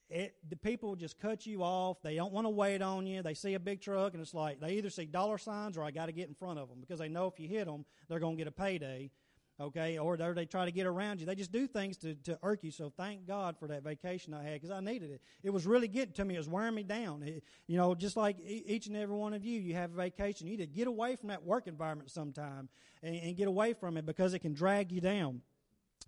it, 0.08 0.36
the 0.48 0.56
people 0.56 0.94
just 0.94 1.18
cut 1.18 1.46
you 1.46 1.62
off. 1.62 2.00
They 2.02 2.14
don't 2.14 2.32
want 2.32 2.44
to 2.46 2.50
wait 2.50 2.80
on 2.80 3.06
you. 3.06 3.22
They 3.22 3.34
see 3.34 3.54
a 3.54 3.60
big 3.60 3.80
truck, 3.80 4.12
and 4.12 4.22
it's 4.22 4.34
like 4.34 4.60
they 4.60 4.74
either 4.74 4.90
see 4.90 5.06
dollar 5.06 5.38
signs 5.38 5.76
or 5.76 5.82
I 5.82 5.90
got 5.90 6.06
to 6.06 6.12
get 6.12 6.28
in 6.28 6.34
front 6.34 6.58
of 6.58 6.68
them 6.68 6.78
because 6.80 7.00
they 7.00 7.08
know 7.08 7.26
if 7.26 7.40
you 7.40 7.48
hit 7.48 7.66
them, 7.66 7.84
they're 8.08 8.20
going 8.20 8.36
to 8.36 8.38
get 8.38 8.48
a 8.48 8.52
payday. 8.52 9.10
Okay, 9.58 9.96
or 9.96 10.18
they 10.18 10.44
try 10.44 10.66
to 10.66 10.70
get 10.70 10.86
around 10.86 11.18
you. 11.18 11.24
They 11.24 11.34
just 11.34 11.50
do 11.50 11.66
things 11.66 11.96
to, 11.98 12.14
to 12.24 12.38
irk 12.42 12.62
you. 12.62 12.70
So 12.70 12.92
thank 12.94 13.26
God 13.26 13.56
for 13.58 13.66
that 13.68 13.82
vacation 13.82 14.34
I 14.34 14.42
had 14.42 14.52
because 14.52 14.70
I 14.70 14.80
needed 14.80 15.10
it. 15.10 15.22
It 15.42 15.48
was 15.48 15.66
really 15.66 15.88
getting 15.88 16.12
to 16.12 16.26
me. 16.26 16.34
It 16.34 16.38
was 16.38 16.48
wearing 16.48 16.74
me 16.74 16.82
down. 16.82 17.22
It, 17.22 17.42
you 17.66 17.78
know, 17.78 17.94
just 17.94 18.18
like 18.18 18.36
each 18.46 18.86
and 18.86 18.94
every 18.94 19.16
one 19.16 19.32
of 19.32 19.46
you, 19.46 19.58
you 19.58 19.72
have 19.72 19.92
a 19.92 19.96
vacation. 19.96 20.46
You 20.46 20.58
need 20.58 20.64
to 20.64 20.66
get 20.66 20.88
away 20.88 21.16
from 21.16 21.30
that 21.30 21.42
work 21.42 21.68
environment 21.68 22.10
sometime 22.10 22.68
and, 23.02 23.16
and 23.16 23.34
get 23.34 23.48
away 23.48 23.72
from 23.72 23.96
it 23.96 24.04
because 24.04 24.34
it 24.34 24.40
can 24.40 24.52
drag 24.52 24.92
you 24.92 25.00
down. 25.00 25.40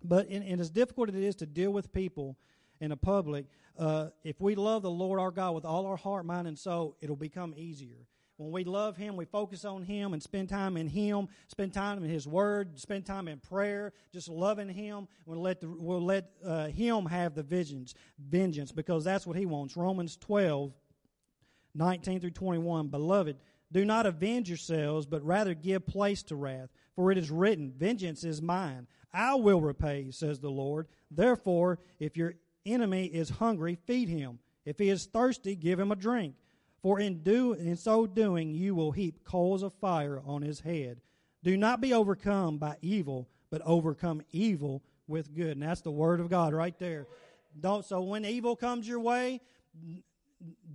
But 0.03 0.29
and 0.29 0.61
as 0.61 0.69
difficult 0.69 1.09
as 1.09 1.15
it 1.15 1.23
is 1.23 1.35
to 1.37 1.47
deal 1.47 1.71
with 1.71 1.91
people 1.91 2.37
in 2.79 2.89
the 2.89 2.97
public, 2.97 3.45
uh, 3.77 4.09
if 4.23 4.39
we 4.41 4.55
love 4.55 4.81
the 4.81 4.91
Lord 4.91 5.19
our 5.19 5.31
God 5.31 5.55
with 5.55 5.65
all 5.65 5.85
our 5.85 5.97
heart, 5.97 6.25
mind, 6.25 6.47
and 6.47 6.57
soul, 6.57 6.97
it'll 7.01 7.15
become 7.15 7.53
easier. 7.55 8.07
When 8.39 8.51
we 8.51 8.63
love 8.63 8.95
Him, 8.95 9.17
we 9.17 9.25
focus 9.25 9.65
on 9.65 9.83
Him 9.83 10.13
and 10.13 10.23
spend 10.23 10.47
time 10.47 10.77
in 10.77 10.87
Him, 10.87 11.27
spend 11.49 11.73
time 11.73 12.01
in 12.01 12.09
His 12.09 12.25
Word, 12.25 12.79
spend 12.79 13.05
time 13.05 13.27
in 13.27 13.39
prayer, 13.39 13.91
just 14.13 14.29
loving 14.29 14.69
Him. 14.69 15.09
We'll 15.25 15.41
let, 15.41 15.59
the, 15.59 15.67
we'll 15.67 16.03
let 16.03 16.31
uh, 16.45 16.67
Him 16.67 17.05
have 17.05 17.35
the 17.35 17.43
vengeance, 17.43 17.95
vengeance, 18.17 18.71
because 18.71 19.03
that's 19.03 19.27
what 19.27 19.35
He 19.35 19.45
wants. 19.45 19.75
Romans 19.75 20.15
12, 20.15 20.71
19 21.75 22.21
through 22.21 22.31
21. 22.31 22.87
Beloved, 22.87 23.35
do 23.73 23.83
not 23.83 24.05
avenge 24.05 24.47
yourselves, 24.47 25.05
but 25.05 25.21
rather 25.25 25.53
give 25.53 25.85
place 25.85 26.23
to 26.23 26.35
wrath. 26.37 26.69
For 26.95 27.11
it 27.11 27.17
is 27.17 27.29
written, 27.29 27.73
Vengeance 27.75 28.23
is 28.23 28.41
mine. 28.41 28.87
I 29.13 29.35
will 29.35 29.59
repay, 29.59 30.11
says 30.11 30.39
the 30.39 30.49
Lord. 30.49 30.87
Therefore, 31.11 31.79
if 31.99 32.15
your 32.15 32.35
enemy 32.65 33.05
is 33.05 33.29
hungry, 33.29 33.77
feed 33.85 34.09
him. 34.09 34.39
If 34.65 34.79
he 34.79 34.89
is 34.89 35.05
thirsty, 35.05 35.55
give 35.55 35.79
him 35.79 35.91
a 35.91 35.95
drink. 35.95 36.35
For 36.81 36.99
in, 36.99 37.23
do, 37.23 37.53
in 37.53 37.75
so 37.75 38.05
doing, 38.05 38.51
you 38.51 38.75
will 38.75 38.91
heap 38.91 39.23
coals 39.23 39.63
of 39.63 39.73
fire 39.73 40.21
on 40.25 40.41
his 40.41 40.61
head. 40.61 41.01
Do 41.43 41.57
not 41.57 41.81
be 41.81 41.93
overcome 41.93 42.57
by 42.57 42.75
evil, 42.81 43.27
but 43.49 43.61
overcome 43.65 44.21
evil 44.31 44.83
with 45.07 45.33
good. 45.35 45.51
And 45.51 45.63
that's 45.63 45.81
the 45.81 45.91
word 45.91 46.19
of 46.19 46.29
God 46.29 46.53
right 46.53 46.77
there. 46.79 47.07
Don't, 47.59 47.83
so 47.83 48.01
when 48.01 48.25
evil 48.25 48.55
comes 48.55 48.87
your 48.87 48.99
way, 48.99 49.41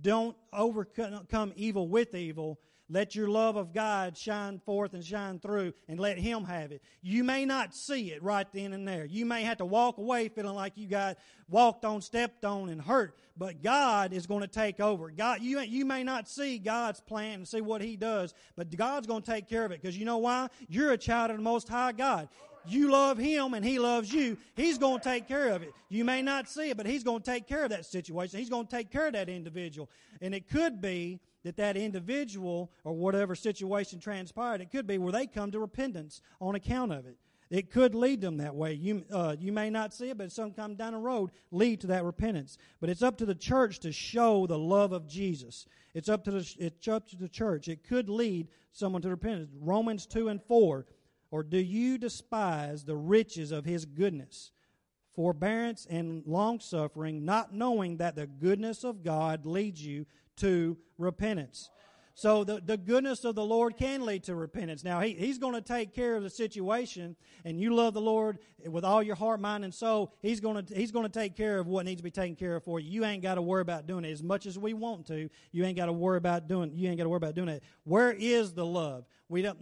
don't 0.01 0.35
overcome 0.53 1.53
evil 1.55 1.87
with 1.87 2.13
evil. 2.13 2.59
Let 2.87 3.15
your 3.15 3.27
love 3.27 3.55
of 3.55 3.73
God 3.73 4.15
shine 4.15 4.59
forth 4.59 4.93
and 4.93 5.03
shine 5.03 5.39
through 5.39 5.73
and 5.87 5.99
let 5.99 6.19
Him 6.19 6.43
have 6.43 6.71
it. 6.71 6.83
You 7.01 7.23
may 7.23 7.45
not 7.45 7.73
see 7.73 8.11
it 8.11 8.21
right 8.21 8.47
then 8.53 8.73
and 8.73 8.87
there. 8.87 9.05
You 9.05 9.25
may 9.25 9.43
have 9.43 9.57
to 9.57 9.65
walk 9.65 9.97
away 9.97 10.29
feeling 10.29 10.55
like 10.55 10.73
you 10.75 10.87
got 10.87 11.17
walked 11.49 11.83
on, 11.83 12.01
stepped 12.01 12.45
on, 12.45 12.69
and 12.69 12.79
hurt, 12.79 13.17
but 13.35 13.63
God 13.63 14.13
is 14.13 14.27
going 14.27 14.41
to 14.41 14.47
take 14.47 14.79
over. 14.79 15.09
God, 15.09 15.41
you, 15.41 15.59
you 15.61 15.83
may 15.83 16.03
not 16.03 16.29
see 16.29 16.59
God's 16.59 16.99
plan 16.99 17.35
and 17.35 17.47
see 17.47 17.61
what 17.61 17.81
He 17.81 17.95
does, 17.95 18.35
but 18.55 18.75
God's 18.75 19.07
going 19.07 19.23
to 19.23 19.31
take 19.31 19.49
care 19.49 19.65
of 19.65 19.71
it 19.71 19.81
because 19.81 19.97
you 19.97 20.05
know 20.05 20.17
why? 20.17 20.49
You're 20.67 20.91
a 20.91 20.97
child 20.97 21.31
of 21.31 21.37
the 21.37 21.43
Most 21.43 21.67
High 21.67 21.91
God. 21.91 22.29
You 22.67 22.91
love 22.91 23.17
him 23.17 23.53
and 23.53 23.63
he 23.63 23.79
loves 23.79 24.11
you. 24.11 24.37
He's 24.55 24.77
going 24.77 24.99
to 24.99 25.03
take 25.03 25.27
care 25.27 25.49
of 25.49 25.61
it. 25.61 25.71
You 25.89 26.03
may 26.03 26.21
not 26.21 26.49
see 26.49 26.71
it, 26.71 26.77
but 26.77 26.85
he's 26.85 27.03
going 27.03 27.21
to 27.21 27.31
take 27.31 27.47
care 27.47 27.63
of 27.63 27.69
that 27.69 27.85
situation. 27.85 28.39
He's 28.39 28.49
going 28.49 28.65
to 28.65 28.75
take 28.75 28.91
care 28.91 29.07
of 29.07 29.13
that 29.13 29.29
individual. 29.29 29.89
And 30.21 30.33
it 30.33 30.49
could 30.49 30.81
be 30.81 31.19
that 31.45 31.57
that 31.57 31.77
individual 31.77 32.71
or 32.83 32.93
whatever 32.93 33.35
situation 33.35 33.99
transpired, 33.99 34.61
it 34.61 34.71
could 34.71 34.87
be 34.87 34.97
where 34.97 35.11
they 35.11 35.27
come 35.27 35.51
to 35.51 35.59
repentance 35.59 36.21
on 36.41 36.55
account 36.55 36.91
of 36.91 37.05
it. 37.05 37.17
It 37.51 37.69
could 37.71 37.93
lead 37.93 38.19
them 38.19 38.37
that 38.37 38.55
way. 38.55 38.73
You, 38.73 39.05
uh, 39.11 39.35
you 39.39 39.51
may 39.51 39.69
not 39.69 39.93
see 39.93 40.09
it, 40.09 40.17
but 40.17 40.31
sometime 40.31 40.73
down 40.73 40.93
the 40.93 40.99
road 40.99 41.29
lead 41.51 41.81
to 41.81 41.87
that 41.87 42.03
repentance. 42.03 42.57
But 42.81 42.89
it's 42.89 43.03
up 43.03 43.19
to 43.19 43.27
the 43.27 43.35
church 43.35 43.79
to 43.81 43.91
show 43.91 44.47
the 44.47 44.57
love 44.57 44.91
of 44.91 45.07
Jesus. 45.07 45.67
It's 45.93 46.09
up 46.09 46.23
to 46.23 46.31
the, 46.31 46.55
it's 46.57 46.87
up 46.87 47.07
to 47.09 47.15
the 47.15 47.29
church. 47.29 47.67
It 47.67 47.87
could 47.87 48.09
lead 48.09 48.47
someone 48.71 49.03
to 49.03 49.09
repentance. 49.09 49.51
Romans 49.61 50.07
2 50.07 50.29
and 50.29 50.41
4. 50.41 50.87
Or 51.29 51.43
do 51.43 51.59
you 51.59 51.99
despise 51.99 52.83
the 52.83 52.95
riches 52.95 53.51
of 53.51 53.65
his 53.65 53.85
goodness, 53.85 54.51
forbearance, 55.13 55.85
and 55.87 56.23
long 56.25 56.59
suffering, 56.59 57.23
not 57.23 57.53
knowing 57.53 57.97
that 57.97 58.15
the 58.15 58.25
goodness 58.25 58.83
of 58.83 59.03
God 59.03 59.45
leads 59.45 59.85
you 59.85 60.07
to 60.37 60.77
repentance. 60.97 61.69
So 62.17 62.45
the, 62.45 62.61
the 62.65 62.77
goodness 62.77 63.25
of 63.25 63.35
the 63.35 63.43
Lord 63.43 63.75
can 63.75 64.05
lead 64.05 64.23
to 64.23 64.35
repentance. 64.35 64.85
Now, 64.85 65.01
he, 65.01 65.13
He's 65.13 65.37
going 65.37 65.53
to 65.53 65.61
take 65.61 65.93
care 65.93 66.15
of 66.15 66.23
the 66.23 66.29
situation, 66.29 67.17
and 67.43 67.59
you 67.59 67.75
love 67.75 67.93
the 67.93 67.99
Lord 67.99 68.39
with 68.65 68.85
all 68.85 69.03
your 69.03 69.17
heart, 69.17 69.41
mind, 69.41 69.65
and 69.65 69.73
soul. 69.73 70.13
He's 70.21 70.39
going 70.39 70.65
to, 70.65 70.73
he's 70.73 70.93
going 70.93 71.05
to 71.05 71.11
take 71.11 71.35
care 71.35 71.59
of 71.59 71.67
what 71.67 71.85
needs 71.85 71.99
to 71.99 72.03
be 72.03 72.11
taken 72.11 72.37
care 72.37 72.55
of 72.55 72.63
for 72.63 72.79
you. 72.79 72.89
You 72.89 73.05
ain't 73.05 73.21
got 73.21 73.35
to 73.35 73.41
worry 73.41 73.61
about 73.61 73.85
doing 73.85 74.05
it 74.05 74.11
as 74.11 74.23
much 74.23 74.45
as 74.45 74.57
we 74.57 74.73
want 74.73 75.07
to. 75.07 75.29
You 75.51 75.65
ain't 75.65 75.75
got 75.75 75.87
to 75.87 75.93
worry 75.93 76.17
about 76.17 76.47
doing, 76.47 76.71
you 76.73 76.87
ain't 76.87 76.97
got 76.97 77.03
to 77.03 77.09
worry 77.09 77.17
about 77.17 77.35
doing 77.35 77.49
it. 77.49 77.63
Where 77.83 78.13
is 78.13 78.53
the 78.53 78.65
love? 78.65 79.03
We 79.27 79.41
don't, 79.41 79.59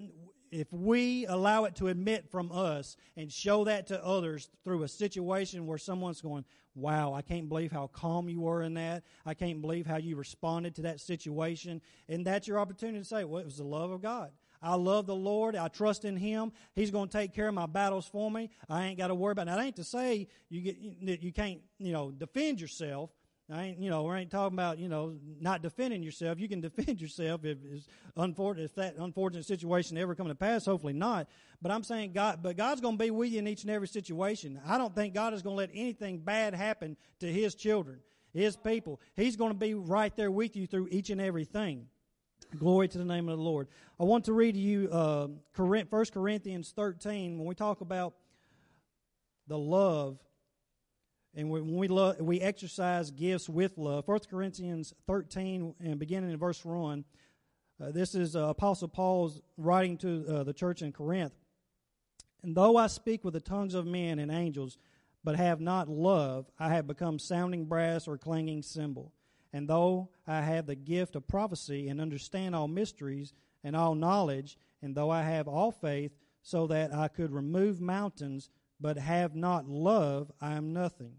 if 0.53 0.71
we 0.71 1.25
allow 1.25 1.65
it 1.65 1.75
to 1.75 1.87
admit 1.87 2.29
from 2.29 2.51
us 2.51 2.97
and 3.17 3.31
show 3.31 3.63
that 3.65 3.87
to 3.87 4.03
others 4.03 4.49
through 4.63 4.83
a 4.83 4.87
situation 4.87 5.65
where 5.65 5.77
someone's 5.77 6.21
going, 6.21 6.45
wow, 6.75 7.13
I 7.13 7.21
can't 7.21 7.49
believe 7.49 7.71
how 7.71 7.87
calm 7.87 8.29
you 8.29 8.41
were 8.41 8.61
in 8.63 8.73
that. 8.75 9.03
I 9.25 9.33
can't 9.33 9.61
believe 9.61 9.85
how 9.85 9.97
you 9.97 10.15
responded 10.15 10.75
to 10.75 10.83
that 10.83 10.99
situation. 10.99 11.81
And 12.09 12.25
that's 12.25 12.47
your 12.47 12.59
opportunity 12.59 12.99
to 12.99 13.05
say, 13.05 13.23
well, 13.23 13.39
it 13.39 13.45
was 13.45 13.57
the 13.57 13.63
love 13.63 13.91
of 13.91 14.01
God. 14.01 14.31
I 14.61 14.75
love 14.75 15.05
the 15.07 15.15
Lord. 15.15 15.57
I 15.57 15.67
trust 15.67 16.05
in 16.05 16.15
Him. 16.15 16.53
He's 16.73 16.89
going 16.89 17.09
to 17.09 17.17
take 17.17 17.33
care 17.33 17.49
of 17.49 17.53
my 17.53 17.65
battles 17.65 18.07
for 18.07 18.31
me. 18.31 18.49
I 18.69 18.85
ain't 18.85 18.97
got 18.97 19.07
to 19.07 19.15
worry 19.15 19.33
about 19.33 19.47
it. 19.47 19.51
That 19.51 19.59
ain't 19.59 19.75
to 19.75 19.83
say 19.83 20.29
you 20.49 20.61
get, 20.61 20.77
you 21.21 21.33
can't, 21.33 21.59
you 21.79 21.91
know, 21.91 22.11
defend 22.11 22.61
yourself. 22.61 23.09
I 23.53 23.65
ain't, 23.65 23.79
you 23.79 23.89
know, 23.91 24.03
we 24.03 24.15
ain't 24.15 24.31
talking 24.31 24.55
about, 24.55 24.79
you 24.79 24.89
know, 24.89 25.15
not 25.39 25.61
defending 25.61 26.01
yourself. 26.01 26.39
You 26.39 26.49
can 26.49 26.59
defend 26.61 26.99
yourself 26.99 27.45
if 27.45 27.57
unfortunate, 28.17 28.65
if 28.65 28.75
that 28.75 28.95
unfortunate 28.97 29.45
situation 29.45 29.95
ever 29.97 30.15
come 30.15 30.27
to 30.27 30.35
pass. 30.35 30.65
Hopefully 30.65 30.93
not. 30.93 31.27
But 31.61 31.71
I'm 31.71 31.83
saying 31.83 32.13
God, 32.13 32.39
but 32.41 32.57
God's 32.57 32.81
going 32.81 32.97
to 32.97 33.03
be 33.03 33.11
with 33.11 33.31
you 33.31 33.39
in 33.39 33.47
each 33.47 33.61
and 33.61 33.69
every 33.69 33.87
situation. 33.87 34.59
I 34.65 34.79
don't 34.79 34.95
think 34.95 35.13
God 35.13 35.33
is 35.35 35.43
going 35.43 35.55
to 35.55 35.57
let 35.57 35.69
anything 35.71 36.17
bad 36.17 36.55
happen 36.55 36.97
to 37.19 37.31
His 37.31 37.53
children, 37.53 37.99
His 38.33 38.55
people. 38.55 38.99
He's 39.15 39.35
going 39.35 39.51
to 39.51 39.57
be 39.57 39.75
right 39.75 40.15
there 40.15 40.31
with 40.31 40.55
you 40.55 40.65
through 40.65 40.87
each 40.89 41.11
and 41.11 41.21
everything. 41.21 41.85
Glory 42.57 42.87
to 42.87 42.97
the 42.97 43.05
name 43.05 43.29
of 43.29 43.37
the 43.37 43.43
Lord. 43.43 43.67
I 43.99 44.03
want 44.03 44.25
to 44.25 44.33
read 44.33 44.55
to 44.55 44.59
you 44.59 44.89
uh, 44.91 45.27
1 45.55 46.05
Corinthians 46.11 46.73
13 46.75 47.37
when 47.37 47.47
we 47.47 47.53
talk 47.53 47.81
about 47.81 48.15
the 49.47 49.57
love 49.57 50.17
and 51.35 51.49
when 51.49 51.75
we 51.75 51.87
love, 51.87 52.19
we 52.19 52.39
exercise 52.39 53.09
gifts 53.09 53.49
with 53.49 53.77
love. 53.77 54.07
1 54.07 54.19
Corinthians 54.29 54.93
13 55.07 55.75
and 55.79 55.99
beginning 55.99 56.31
in 56.31 56.37
verse 56.37 56.63
1. 56.63 57.03
Uh, 57.81 57.91
this 57.91 58.13
is 58.13 58.35
uh, 58.35 58.49
Apostle 58.49 58.87
Paul's 58.87 59.41
writing 59.57 59.97
to 59.97 60.25
uh, 60.27 60.43
the 60.43 60.53
church 60.53 60.83
in 60.83 60.91
Corinth. 60.91 61.33
And 62.43 62.55
though 62.55 62.77
I 62.77 62.87
speak 62.87 63.23
with 63.23 63.33
the 63.33 63.39
tongues 63.39 63.73
of 63.73 63.87
men 63.87 64.19
and 64.19 64.31
angels, 64.31 64.77
but 65.23 65.37
have 65.37 65.59
not 65.59 65.89
love, 65.89 66.51
I 66.59 66.69
have 66.69 66.85
become 66.85 67.17
sounding 67.17 67.65
brass 67.65 68.07
or 68.07 68.17
clanging 68.17 68.61
cymbal. 68.61 69.11
And 69.51 69.67
though 69.67 70.09
I 70.27 70.41
have 70.41 70.67
the 70.67 70.75
gift 70.75 71.15
of 71.15 71.27
prophecy 71.27 71.87
and 71.87 71.99
understand 71.99 72.55
all 72.55 72.67
mysteries 72.67 73.33
and 73.63 73.75
all 73.75 73.95
knowledge, 73.95 74.57
and 74.81 74.93
though 74.93 75.09
I 75.09 75.23
have 75.23 75.47
all 75.47 75.71
faith 75.71 76.11
so 76.43 76.67
that 76.67 76.93
I 76.93 77.07
could 77.07 77.31
remove 77.31 77.79
mountains, 77.81 78.49
but 78.79 78.97
have 78.97 79.35
not 79.35 79.67
love, 79.67 80.31
I 80.41 80.53
am 80.53 80.73
nothing. 80.73 81.13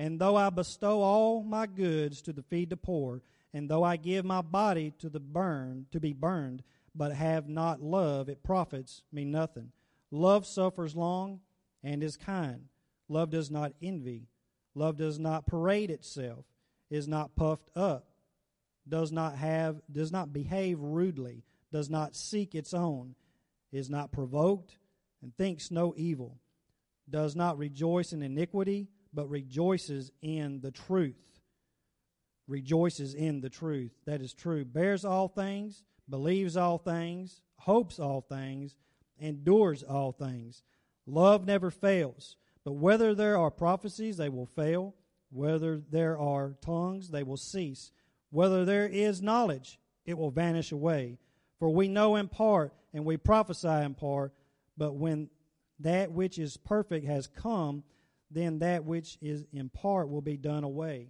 And 0.00 0.18
though 0.18 0.34
I 0.34 0.48
bestow 0.48 1.02
all 1.02 1.42
my 1.42 1.66
goods 1.66 2.22
to 2.22 2.32
the 2.32 2.42
feed 2.42 2.70
the 2.70 2.76
poor, 2.78 3.20
And 3.52 3.68
though 3.68 3.84
I 3.84 3.98
give 3.98 4.24
my 4.24 4.40
body 4.40 4.94
to 5.00 5.10
the 5.10 5.20
burn 5.20 5.88
to 5.90 6.00
be 6.00 6.14
burned, 6.14 6.62
but 6.94 7.12
have 7.12 7.50
not 7.50 7.82
love, 7.82 8.30
it 8.30 8.42
profits 8.42 9.02
me 9.12 9.26
nothing. 9.26 9.72
Love 10.10 10.46
suffers 10.46 10.96
long 10.96 11.40
and 11.82 12.02
is 12.02 12.16
kind. 12.16 12.62
Love 13.10 13.28
does 13.28 13.50
not 13.50 13.74
envy. 13.82 14.28
Love 14.74 14.96
does 14.96 15.18
not 15.18 15.46
parade 15.46 15.90
itself, 15.90 16.46
is 16.88 17.06
not 17.06 17.36
puffed 17.36 17.68
up, 17.76 18.06
does 18.88 19.12
not 19.12 19.36
have 19.36 19.82
does 19.92 20.10
not 20.10 20.32
behave 20.32 20.80
rudely, 20.80 21.44
does 21.70 21.90
not 21.90 22.16
seek 22.16 22.54
its 22.54 22.72
own, 22.72 23.16
is 23.70 23.90
not 23.90 24.12
provoked, 24.12 24.78
and 25.20 25.36
thinks 25.36 25.70
no 25.70 25.92
evil, 25.94 26.38
does 27.10 27.36
not 27.36 27.58
rejoice 27.58 28.14
in 28.14 28.22
iniquity, 28.22 28.88
but 29.12 29.28
rejoices 29.28 30.10
in 30.22 30.60
the 30.60 30.70
truth 30.70 31.30
rejoices 32.50 33.14
in 33.14 33.40
the 33.40 33.48
truth. 33.48 33.92
That 34.04 34.20
is 34.20 34.34
true. 34.34 34.64
Bears 34.64 35.04
all 35.04 35.28
things, 35.28 35.84
believes 36.10 36.56
all 36.56 36.76
things, 36.76 37.40
hopes 37.56 37.98
all 37.98 38.20
things, 38.20 38.76
endures 39.18 39.82
all 39.82 40.12
things. 40.12 40.64
Love 41.06 41.46
never 41.46 41.70
fails. 41.70 42.36
But 42.64 42.72
whether 42.72 43.14
there 43.14 43.38
are 43.38 43.50
prophecies, 43.50 44.16
they 44.16 44.28
will 44.28 44.46
fail. 44.46 44.94
Whether 45.30 45.80
there 45.90 46.18
are 46.18 46.56
tongues, 46.60 47.10
they 47.10 47.22
will 47.22 47.36
cease. 47.36 47.92
Whether 48.30 48.64
there 48.64 48.86
is 48.86 49.22
knowledge, 49.22 49.78
it 50.04 50.18
will 50.18 50.30
vanish 50.30 50.72
away. 50.72 51.18
For 51.58 51.70
we 51.70 51.88
know 51.88 52.16
in 52.16 52.28
part, 52.28 52.74
and 52.92 53.04
we 53.04 53.16
prophesy 53.16 53.68
in 53.68 53.94
part, 53.94 54.32
but 54.76 54.94
when 54.94 55.30
that 55.78 56.10
which 56.10 56.38
is 56.38 56.56
perfect 56.56 57.06
has 57.06 57.26
come, 57.28 57.84
then 58.30 58.60
that 58.60 58.84
which 58.84 59.18
is 59.20 59.44
in 59.52 59.68
part 59.68 60.08
will 60.08 60.20
be 60.20 60.36
done 60.36 60.64
away. 60.64 61.08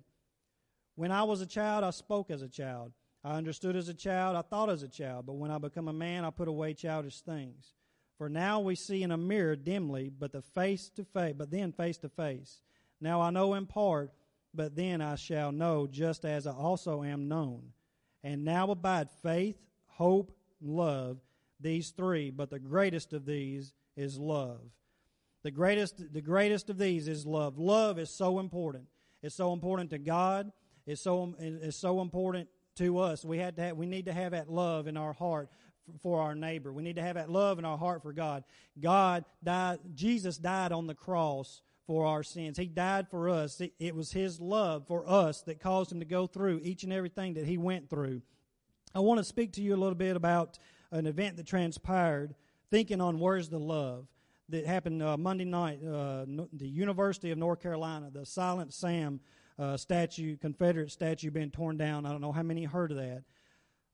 When 0.95 1.13
I 1.13 1.23
was 1.23 1.41
a 1.41 1.47
child, 1.47 1.85
I 1.85 1.91
spoke 1.91 2.31
as 2.31 2.43
a 2.43 2.49
child. 2.49 2.93
I 3.23 3.37
understood 3.37 3.77
as 3.77 3.89
a 3.89 3.95
child, 3.95 4.37
I 4.37 4.43
thought 4.43 4.71
as 4.71 4.83
a 4.83 4.89
child, 4.89 5.27
but 5.27 5.35
when 5.35 5.51
I 5.51 5.59
become 5.59 5.89
a 5.89 5.93
man, 5.93 6.25
I 6.25 6.31
put 6.31 6.49
away 6.49 6.73
childish 6.73 7.21
things. 7.21 7.75
For 8.17 8.29
now 8.29 8.61
we 8.61 8.75
see 8.75 9.03
in 9.03 9.13
a 9.13 9.17
mirror 9.17 9.57
dimly, 9.57 10.11
but 10.11 10.33
the 10.33 10.43
face 10.43 10.91
to 10.97 11.05
face, 11.05 11.35
but 11.37 11.51
then 11.51 11.73
face 11.73 11.99
to 11.99 12.09
face. 12.09 12.63
Now 13.01 13.21
I 13.21 13.31
know 13.31 13.55
in 13.55 13.67
part, 13.67 14.13
but 14.55 14.75
then 14.75 15.01
I 15.01 15.15
shall 15.15 15.53
know 15.53 15.87
just 15.87 16.25
as 16.25 16.47
I 16.47 16.53
also 16.53 17.03
am 17.03 17.29
known. 17.29 17.73
And 18.23 18.45
now 18.45 18.71
abide 18.71 19.09
faith, 19.23 19.57
hope, 19.87 20.37
love, 20.61 21.19
these 21.59 21.91
three, 21.91 22.31
but 22.31 22.51
the 22.51 22.59
greatest 22.59 23.13
of 23.13 23.27
these 23.27 23.75
is 23.97 24.19
love. 24.19 24.61
The 25.43 25.51
greatest 25.51 26.13
the 26.13 26.21
greatest 26.21 26.71
of 26.71 26.79
these 26.79 27.09
is 27.09 27.27
love. 27.27 27.59
Love 27.59 27.99
is 27.99 28.11
so 28.11 28.39
important. 28.39 28.85
It's 29.23 29.35
so 29.35 29.53
important 29.53 29.91
to 29.91 29.99
God 29.99 30.53
It's 30.87 31.03
so 31.03 31.35
is 31.39 31.77
so 31.77 32.01
important 32.01 32.49
to 32.77 32.99
us. 32.99 33.25
We 33.25 33.39
had 33.39 33.57
to 33.57 33.63
have, 33.63 33.77
we 33.77 33.87
need 33.87 34.07
to 34.07 34.13
have 34.13 34.33
that 34.33 34.51
love 34.51 34.87
in 34.87 34.97
our 34.97 35.13
heart 35.13 35.51
for 36.03 36.21
our 36.21 36.35
neighbor. 36.35 36.73
We 36.73 36.83
need 36.83 36.97
to 36.97 37.03
have 37.03 37.17
that 37.17 37.31
love 37.31 37.59
in 37.59 37.65
our 37.65 37.79
heart 37.79 38.03
for 38.03 38.13
God. 38.13 38.45
God 38.81 39.25
died. 39.43 39.79
Jesus 39.95 40.37
died 40.39 40.73
on 40.73 40.87
the 40.87 40.95
cross 40.95 41.63
for 41.87 42.07
our 42.07 42.23
sins. 42.23 42.57
He 42.57 42.67
died 42.67 43.09
for 43.09 43.29
us. 43.29 43.61
It 43.79 43.95
was 43.97 44.13
His 44.13 44.41
love 44.41 44.87
for 44.87 45.09
us 45.09 45.43
that 45.43 45.61
caused 45.61 45.91
Him 45.91 46.01
to 46.01 46.07
go 46.07 46.27
through 46.27 46.61
each 46.63 46.85
and 46.85 46.93
everything 46.93 47.35
that 47.35 47.47
He 47.47 47.59
went 47.59 47.91
through. 47.91 48.23
I 48.95 49.01
want 49.01 49.19
to 49.19 49.25
speak 49.25 49.53
to 49.55 49.63
you 49.63 49.75
a 49.75 49.77
little 49.77 49.97
bit 49.97 50.17
about 50.17 50.59
an 50.91 51.07
event 51.07 51.37
that 51.37 51.47
transpired. 51.47 52.35
Thinking 52.71 53.01
on 53.01 53.19
where's 53.19 53.49
the 53.49 53.59
love 53.59 54.07
that 54.51 54.67
happened 54.67 55.03
uh, 55.03 55.17
Monday 55.17 55.45
night. 55.45 55.81
Uh, 55.85 56.25
the 56.53 56.69
University 56.69 57.31
of 57.31 57.39
North 57.39 57.61
Carolina, 57.61 58.11
the 58.13 58.27
Silent 58.27 58.73
Sam 58.73 59.21
uh, 59.59 59.77
statue, 59.77 60.37
Confederate 60.37 60.91
statue, 60.91 61.31
being 61.31 61.51
torn 61.51 61.77
down. 61.77 62.07
I 62.07 62.11
don't 62.11 62.21
know 62.21 62.33
how 62.33 62.43
many 62.43 62.65
heard 62.65 62.91
of 62.91 62.97
that. 62.99 63.23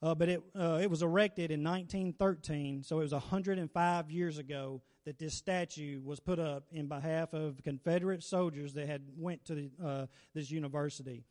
Uh, 0.02 0.14
but 0.14 0.28
it, 0.28 0.42
uh, 0.58 0.78
it 0.80 0.90
was 0.90 1.02
erected 1.02 1.50
in 1.50 1.64
1913, 1.64 2.82
so 2.82 2.98
it 2.98 3.02
was 3.02 3.12
105 3.12 4.10
years 4.10 4.38
ago 4.38 4.82
that 5.06 5.18
this 5.18 5.34
statue 5.34 6.00
was 6.04 6.20
put 6.20 6.38
up 6.38 6.64
in 6.70 6.86
behalf 6.86 7.32
of 7.32 7.62
Confederate 7.62 8.22
soldiers 8.22 8.74
that 8.74 8.86
had 8.86 9.02
went 9.16 9.44
to 9.46 9.54
the, 9.54 9.70
uh, 9.82 10.06
this 10.34 10.50
university. 10.50 11.24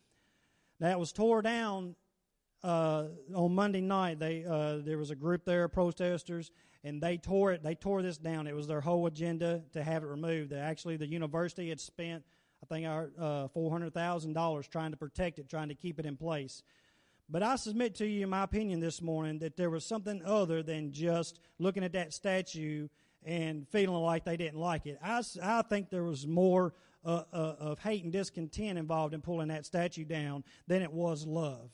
Now 0.79 0.89
it 0.91 1.00
was 1.00 1.12
tore 1.12 1.41
down 1.41 1.96
on 2.63 3.53
Monday 3.53 3.82
night. 3.82 4.20
They 4.20 4.41
there 4.84 4.98
was 4.98 5.12
a 5.12 5.15
group 5.15 5.46
there, 5.46 5.67
protesters, 5.67 6.51
and 6.85 7.01
they 7.01 7.17
tore 7.17 7.51
it. 7.51 7.63
They 7.63 7.75
tore 7.75 8.01
this 8.01 8.17
down. 8.17 8.48
It 8.48 8.55
was 8.55 8.67
their 8.67 8.79
whole 8.79 9.05
agenda 9.07 9.63
to 9.74 9.83
have 9.83 10.03
it 10.03 10.07
removed. 10.07 10.53
Actually, 10.53 10.95
the 10.95 11.07
university 11.07 11.67
had 11.67 11.81
spent 11.81 12.24
I 12.63 12.74
think 12.74 12.87
our 12.87 13.11
uh, 13.19 13.48
$400,000 13.55 14.69
trying 14.69 14.91
to 14.91 14.98
protect 14.98 15.39
it, 15.39 15.50
trying 15.50 15.69
to 15.69 15.75
keep 15.75 16.00
it 16.00 16.05
in 16.05 16.17
place. 16.17 16.63
But 17.29 17.43
I 17.43 17.55
submit 17.55 17.95
to 17.95 18.07
you, 18.07 18.24
in 18.24 18.29
my 18.29 18.43
opinion, 18.43 18.79
this 18.79 19.01
morning, 19.01 19.39
that 19.39 19.57
there 19.57 19.69
was 19.69 19.85
something 19.85 20.21
other 20.24 20.63
than 20.63 20.91
just 20.91 21.39
looking 21.59 21.83
at 21.83 21.93
that 21.93 22.13
statue 22.13 22.87
and 23.24 23.67
feeling 23.69 24.01
like 24.01 24.25
they 24.25 24.37
didn't 24.37 24.59
like 24.59 24.85
it. 24.85 25.00
I, 25.03 25.24
I 25.41 25.61
think 25.63 25.89
there 25.89 26.03
was 26.03 26.27
more 26.27 26.74
uh, 27.03 27.24
uh, 27.33 27.55
of 27.59 27.79
hate 27.79 28.03
and 28.03 28.13
discontent 28.13 28.77
involved 28.77 29.13
in 29.13 29.21
pulling 29.21 29.48
that 29.50 29.65
statue 29.65 30.05
down 30.05 30.43
than 30.67 30.81
it 30.81 30.91
was 30.91 31.25
love. 31.25 31.69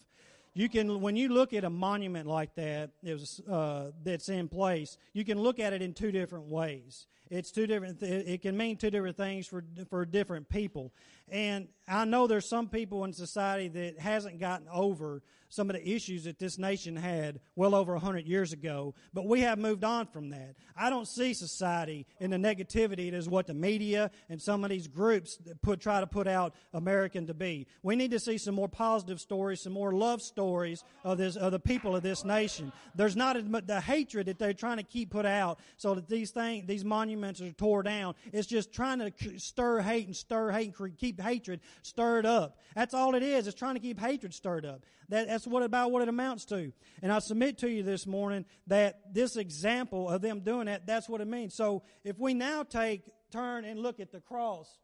You 0.54 0.68
can, 0.68 1.00
when 1.02 1.16
you 1.16 1.30
look 1.30 1.54
at 1.54 1.64
a 1.64 1.70
monument 1.70 2.28
like 2.28 2.56
that, 2.56 2.92
was, 3.04 3.40
uh, 3.50 3.92
that's 4.04 4.28
in 4.28 4.50
place, 4.50 4.98
you 5.14 5.24
can 5.24 5.40
look 5.40 5.60
at 5.60 5.72
it 5.72 5.82
in 5.82 5.94
two 5.94 6.12
different 6.12 6.48
ways. 6.48 7.08
It's 7.32 7.50
two 7.50 7.65
different. 7.65 8.04
It 8.04 8.41
can 8.41 8.58
mean 8.58 8.76
two 8.76 8.91
different 8.91 9.15
things 9.15 9.48
for 9.48 9.63
for 9.89 10.06
different 10.06 10.50
people. 10.50 10.91
And 11.30 11.70
I 11.88 12.04
know 12.04 12.28
there's 12.28 12.48
some 12.48 12.67
people 12.67 13.06
in 13.06 13.13
society 13.13 13.70
that 13.70 14.00
hasn't 14.00 14.39
gotten 14.39 14.67
over 14.67 15.24
some 15.52 15.70
of 15.70 15.76
the 15.76 15.89
issues 15.89 16.24
that 16.24 16.39
this 16.39 16.58
nation 16.58 16.96
had 16.96 17.39
well 17.56 17.76
over 17.76 17.91
100 17.94 18.26
years 18.26 18.54
ago, 18.54 18.96
but 19.13 19.28
we 19.28 19.41
have 19.41 19.60
moved 19.60 19.84
on 19.84 20.08
from 20.08 20.30
that. 20.30 20.56
I 20.78 20.89
don't 20.89 21.08
see 21.08 21.34
society 21.34 22.08
in 22.22 22.32
the 22.32 22.38
negativity 22.38 23.12
as 23.12 23.28
what 23.28 23.48
the 23.48 23.54
media 23.54 24.12
and 24.30 24.41
some 24.41 24.63
of 24.63 24.70
these 24.70 24.88
groups 24.88 25.38
put, 25.62 25.82
try 25.82 26.00
to 26.00 26.08
put 26.08 26.26
out 26.26 26.56
American 26.74 27.28
to 27.28 27.34
be. 27.34 27.67
We 27.84 27.98
need 27.98 28.12
to 28.12 28.20
see 28.20 28.38
some 28.38 28.56
more 28.56 28.70
positive 28.70 29.20
stories, 29.20 29.62
some 29.62 29.74
more 29.74 29.91
love 29.91 30.22
stories 30.22 30.86
of, 31.04 31.17
this, 31.17 31.36
of 31.36 31.52
the 31.52 31.60
people 31.60 31.98
of 31.98 32.04
this 32.04 32.24
nation. 32.24 32.72
There's 32.96 33.17
not 33.17 33.36
the 33.67 33.82
hatred 33.82 34.28
that 34.28 34.39
they're 34.39 34.54
trying 34.54 34.78
to 34.78 34.84
keep 34.84 35.12
put 35.12 35.26
out 35.26 35.60
so 35.76 35.94
that 35.96 36.08
these 36.08 36.32
things, 36.32 36.65
these 36.65 36.86
monuments 36.86 37.21
are 37.24 37.52
tore 37.52 37.84
down. 37.84 38.16
It's 38.34 38.48
just 38.48 38.74
trying 38.74 39.00
to 39.00 39.40
stir 39.40 39.82
hate 39.82 40.08
and 40.08 40.16
stir 40.16 40.52
hate 40.52 40.74
and 40.78 40.98
keep 40.98 41.22
hatred 41.22 41.62
stirred 41.82 42.26
up. 42.26 42.58
That's 42.76 42.94
all 42.94 43.16
it 43.16 43.24
is. 43.24 43.48
It's 43.48 43.58
trying 43.58 43.76
to 43.76 43.80
keep 43.80 44.00
hatred 44.00 44.34
stirred 44.34 44.66
up. 44.66 44.86
That, 45.10 45.28
that's 45.28 45.46
what 45.46 45.64
about 45.64 45.92
what 45.92 46.02
it 46.02 46.08
amounts 46.08 46.46
to. 46.46 46.72
And 47.02 47.12
I 47.12 47.20
submit 47.20 47.58
to 47.60 47.70
you 47.70 47.84
this 47.84 48.08
morning 48.08 48.46
that 48.68 49.14
this 49.14 49.36
example 49.36 50.10
of 50.10 50.22
them 50.22 50.40
doing 50.40 50.66
that, 50.66 50.88
that's 50.88 51.08
what 51.10 51.22
it 51.22 51.28
means. 51.28 51.54
So 51.54 51.84
if 52.04 52.18
we 52.18 52.34
now 52.34 52.64
take, 52.64 53.04
turn 53.32 53.66
and 53.66 53.80
look 53.80 54.00
at 54.00 54.12
the 54.12 54.20
cross, 54.20 54.78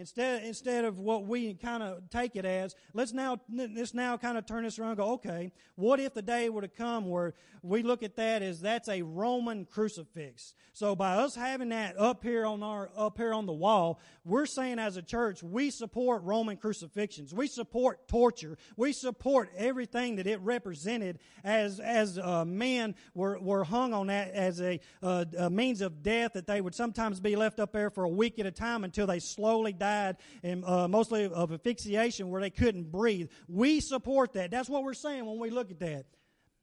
Instead, 0.00 0.44
instead 0.44 0.86
of 0.86 0.96
what 0.96 1.26
we 1.26 1.52
kind 1.52 1.82
of 1.82 2.08
take 2.08 2.34
it 2.34 2.46
as, 2.46 2.74
let's 2.94 3.12
now, 3.12 3.38
let's 3.52 3.92
now 3.92 4.16
kind 4.16 4.38
of 4.38 4.46
turn 4.46 4.64
this 4.64 4.78
around 4.78 4.92
and 4.92 4.96
go, 4.96 5.12
okay, 5.12 5.52
what 5.74 6.00
if 6.00 6.14
the 6.14 6.22
day 6.22 6.48
were 6.48 6.62
to 6.62 6.68
come 6.68 7.06
where 7.06 7.34
we 7.62 7.82
look 7.82 8.02
at 8.02 8.16
that 8.16 8.40
as 8.40 8.62
that's 8.62 8.88
a 8.88 9.02
Roman 9.02 9.66
crucifix? 9.66 10.54
So 10.72 10.96
by 10.96 11.16
us 11.16 11.34
having 11.34 11.68
that 11.68 11.98
up 11.98 12.22
here 12.22 12.46
on 12.46 12.62
our, 12.62 12.88
up 12.96 13.18
here 13.18 13.34
on 13.34 13.44
the 13.44 13.52
wall, 13.52 14.00
we're 14.24 14.46
saying 14.46 14.78
as 14.78 14.96
a 14.96 15.02
church, 15.02 15.42
we 15.42 15.68
support 15.68 16.22
Roman 16.22 16.56
crucifixions. 16.56 17.34
We 17.34 17.46
support 17.46 18.08
torture. 18.08 18.56
We 18.78 18.94
support 18.94 19.50
everything 19.54 20.16
that 20.16 20.26
it 20.26 20.40
represented 20.40 21.18
as, 21.44 21.78
as 21.78 22.18
uh, 22.18 22.46
men 22.46 22.94
were, 23.12 23.38
were 23.38 23.64
hung 23.64 23.92
on 23.92 24.06
that 24.06 24.30
as 24.30 24.62
a, 24.62 24.80
uh, 25.02 25.26
a 25.36 25.50
means 25.50 25.82
of 25.82 26.02
death 26.02 26.32
that 26.32 26.46
they 26.46 26.62
would 26.62 26.74
sometimes 26.74 27.20
be 27.20 27.36
left 27.36 27.60
up 27.60 27.72
there 27.72 27.90
for 27.90 28.04
a 28.04 28.08
week 28.08 28.38
at 28.38 28.46
a 28.46 28.50
time 28.50 28.82
until 28.82 29.06
they 29.06 29.18
slowly 29.18 29.74
died 29.74 29.89
died, 29.90 30.16
and 30.42 30.64
uh, 30.64 30.88
mostly 30.88 31.26
of 31.26 31.52
asphyxiation 31.52 32.30
where 32.30 32.40
they 32.40 32.50
couldn't 32.50 32.90
breathe. 32.90 33.28
We 33.48 33.80
support 33.80 34.32
that. 34.34 34.50
That's 34.50 34.68
what 34.68 34.84
we're 34.84 34.94
saying 34.94 35.26
when 35.26 35.38
we 35.38 35.50
look 35.50 35.70
at 35.70 35.80
that. 35.80 36.06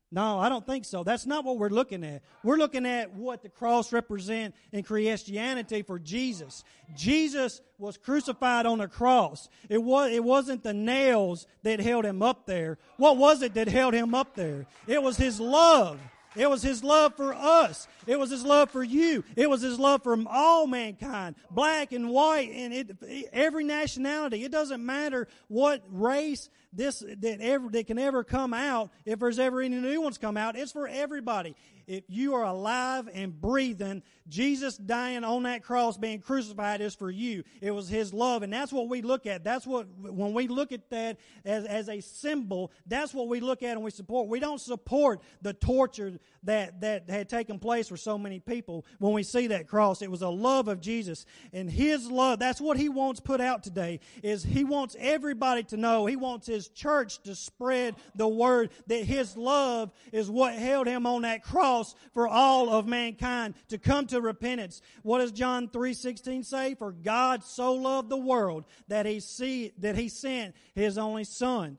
No, 0.10 0.40
I 0.40 0.48
don't 0.48 0.66
think 0.66 0.86
so. 0.86 1.04
That's 1.04 1.26
not 1.26 1.44
what 1.44 1.58
we're 1.58 1.68
looking 1.68 2.06
at. 2.06 2.22
We're 2.42 2.56
looking 2.56 2.86
at 2.86 3.13
what 3.13 3.44
the 3.44 3.50
cross 3.50 3.92
represent 3.92 4.56
in 4.72 4.84
Christianity 4.84 5.82
for 5.82 6.00
Jesus. 6.00 6.63
Jesus 6.96 7.60
was 7.78 7.98
crucified 7.98 8.66
on 8.66 8.80
a 8.80 8.88
cross. 8.88 9.50
It 9.68 9.84
was 9.84 10.13
it 10.13 10.24
wasn't 10.24 10.63
the 10.63 10.74
nails 10.74 11.46
that 11.63 11.82
held 11.82 12.06
him 12.06 12.24
up 12.24 12.46
there. 12.46 12.78
What 12.96 13.18
was 13.18 13.42
it 13.42 13.54
that 13.56 13.68
held 13.68 13.94
him 13.94 14.16
up 14.16 14.34
there? 14.34 14.66
It 14.88 15.04
was 15.04 15.18
his 15.18 15.42
love. 15.42 16.00
It 16.36 16.50
was 16.50 16.62
His 16.62 16.84
love 16.84 17.16
for 17.16 17.34
us. 17.34 17.88
It 18.06 18.20
was 18.20 18.30
His 18.30 18.44
love 18.44 18.70
for 18.72 18.84
you. 18.84 19.24
It 19.36 19.50
was 19.50 19.62
His 19.62 19.80
love 19.80 20.04
for 20.04 20.18
all 20.28 20.68
mankind, 20.68 21.36
black 21.50 21.92
and 21.92 22.10
white, 22.10 22.52
and 22.52 22.74
it, 22.74 23.30
every 23.34 23.63
nationality. 23.63 24.44
It 24.44 24.52
doesn't 24.52 24.86
matter 24.86 25.28
what 25.48 25.84
race 25.90 26.50
this 26.74 27.00
that 27.00 27.42
ever 27.42 27.70
that 27.70 27.88
can 27.88 27.98
ever 27.98 28.24
come 28.24 28.54
out, 28.54 28.92
if 29.06 29.20
there's 29.20 29.40
ever 29.40 29.62
any 29.62 29.78
new 29.78 30.02
ones 30.02 30.18
come 30.18 30.38
out, 30.38 30.56
it's 30.56 30.72
for 30.72 30.88
everybody. 30.88 31.56
If 31.88 32.04
you 32.10 32.36
are 32.36 32.44
alive 32.44 33.10
and 33.13 33.40
breathing, 33.40 34.04
Jesus 34.30 34.78
dying 34.78 35.24
on 35.24 35.44
that 35.44 35.63
cross, 35.63 35.98
being 35.98 36.20
crucified, 36.20 36.82
is 36.82 36.96
for 36.96 37.10
you. 37.10 37.44
It 37.62 37.72
was 37.72 37.88
His 37.88 38.13
love, 38.13 38.44
and 38.44 38.52
that's 38.52 38.74
what 38.74 38.90
we 38.90 39.02
look 39.02 39.26
at. 39.26 39.44
That's 39.44 39.66
what 39.66 39.88
when 40.00 40.34
we 40.34 40.48
look 40.48 40.72
at 40.72 40.90
that 40.90 41.18
as 41.46 41.66
as 41.66 41.90
a 41.90 42.02
symbol, 42.02 42.72
that's 42.86 43.13
what 43.13 43.28
we 43.28 43.40
look 43.40 43.63
at 43.63 43.72
and 43.72 43.84
we 43.84 43.92
support. 43.92 44.28
We 44.28 44.40
don't 44.40 44.60
support 44.60 45.22
the 45.42 45.54
torture 45.54 46.20
that 46.44 46.82
that 46.82 47.10
had 47.10 47.30
taken 47.30 47.60
place 47.60 47.88
for 47.88 47.98
so 47.98 48.18
many 48.18 48.40
people. 48.40 48.86
When 49.00 49.13
we 49.13 49.24
see 49.24 49.48
that 49.48 49.68
cross, 49.68 50.02
it 50.02 50.12
was 50.12 50.22
a 50.22 50.30
love 50.30 50.68
of 50.68 50.82
Jesus, 50.82 51.26
and 51.54 51.70
His 51.70 52.10
love. 52.10 52.40
That's 52.40 52.62
what 52.62 52.78
He 52.78 52.90
wants 52.90 53.20
put 53.20 53.42
out 53.42 53.63
today. 53.63 54.00
Is 54.24 54.44
He 54.44 54.63
wants 54.63 54.96
everybody 55.00 55.63
to 55.63 55.78
know. 55.78 56.06
He 56.06 56.16
wants 56.16 56.48
His 56.48 56.68
church 56.70 57.22
to 57.24 57.36
spread 57.36 57.96
the 58.16 58.28
word 58.28 58.72
that 58.88 59.04
His 59.04 59.38
love 59.38 59.92
is 60.12 60.30
what 60.30 60.54
held 60.54 60.88
Him 60.88 61.06
on 61.06 61.22
that 61.22 61.44
cross 61.44 61.96
for 62.13 62.28
all 62.28 62.70
of 62.70 62.88
mankind 62.88 63.56
to 63.70 63.78
come 63.78 64.06
to 64.08 64.16
repentance. 64.21 64.82
What 65.03 65.19
does 65.19 65.32
John 65.32 65.69
3:16 65.69 66.43
say? 66.43 66.75
For 66.75 66.91
God 66.91 67.43
so 67.43 67.73
loved 67.73 68.10
the 68.10 68.17
world 68.17 68.65
that 68.88 69.06
he 69.06 69.19
see 69.19 69.73
that 69.80 69.95
he 69.95 70.10
sent 70.10 70.56
his 70.73 70.97
only 70.97 71.23
son. 71.23 71.77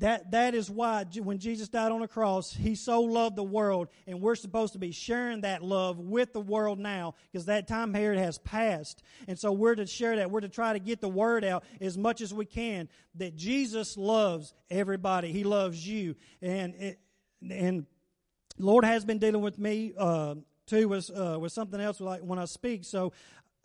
That, 0.00 0.32
that 0.32 0.54
is 0.54 0.68
why 0.68 1.04
when 1.22 1.38
Jesus 1.38 1.68
died 1.68 1.90
on 1.90 2.00
the 2.00 2.08
cross, 2.08 2.52
he 2.52 2.74
so 2.74 3.00
loved 3.00 3.34
the 3.34 3.42
world, 3.42 3.88
and 4.06 4.20
we're 4.20 4.34
supposed 4.34 4.74
to 4.74 4.78
be 4.78 4.92
sharing 4.92 5.40
that 5.40 5.62
love 5.62 5.98
with 5.98 6.34
the 6.34 6.40
world 6.40 6.78
now 6.78 7.14
because 7.32 7.46
that 7.46 7.66
time 7.66 7.94
period 7.94 8.20
has 8.20 8.36
passed. 8.38 9.02
And 9.26 9.38
so 9.38 9.52
we're 9.52 9.74
to 9.74 9.86
share 9.86 10.16
that. 10.16 10.30
We're 10.30 10.42
to 10.42 10.50
try 10.50 10.74
to 10.74 10.78
get 10.78 11.00
the 11.00 11.08
word 11.08 11.44
out 11.44 11.64
as 11.80 11.96
much 11.96 12.20
as 12.20 12.34
we 12.34 12.44
can 12.44 12.90
that 13.14 13.36
Jesus 13.36 13.96
loves 13.96 14.52
everybody. 14.70 15.32
He 15.32 15.44
loves 15.44 15.86
you. 15.86 16.16
And, 16.42 16.96
and 17.48 17.86
Lord 18.58 18.84
has 18.84 19.04
been 19.04 19.18
dealing 19.18 19.42
with 19.42 19.58
me 19.58 19.94
uh, 19.96 20.34
too 20.66 20.88
was 20.88 21.10
uh, 21.10 21.38
with 21.40 21.52
something 21.52 21.80
else 21.80 22.00
like 22.00 22.20
when 22.20 22.38
I 22.38 22.44
speak. 22.44 22.84
So, 22.84 23.12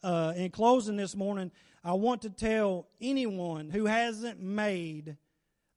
uh, 0.03 0.33
in 0.35 0.49
closing 0.49 0.97
this 0.97 1.15
morning, 1.15 1.51
I 1.83 1.93
want 1.93 2.23
to 2.23 2.29
tell 2.29 2.87
anyone 2.99 3.69
who 3.69 3.85
hasn't 3.85 4.41
made 4.41 5.17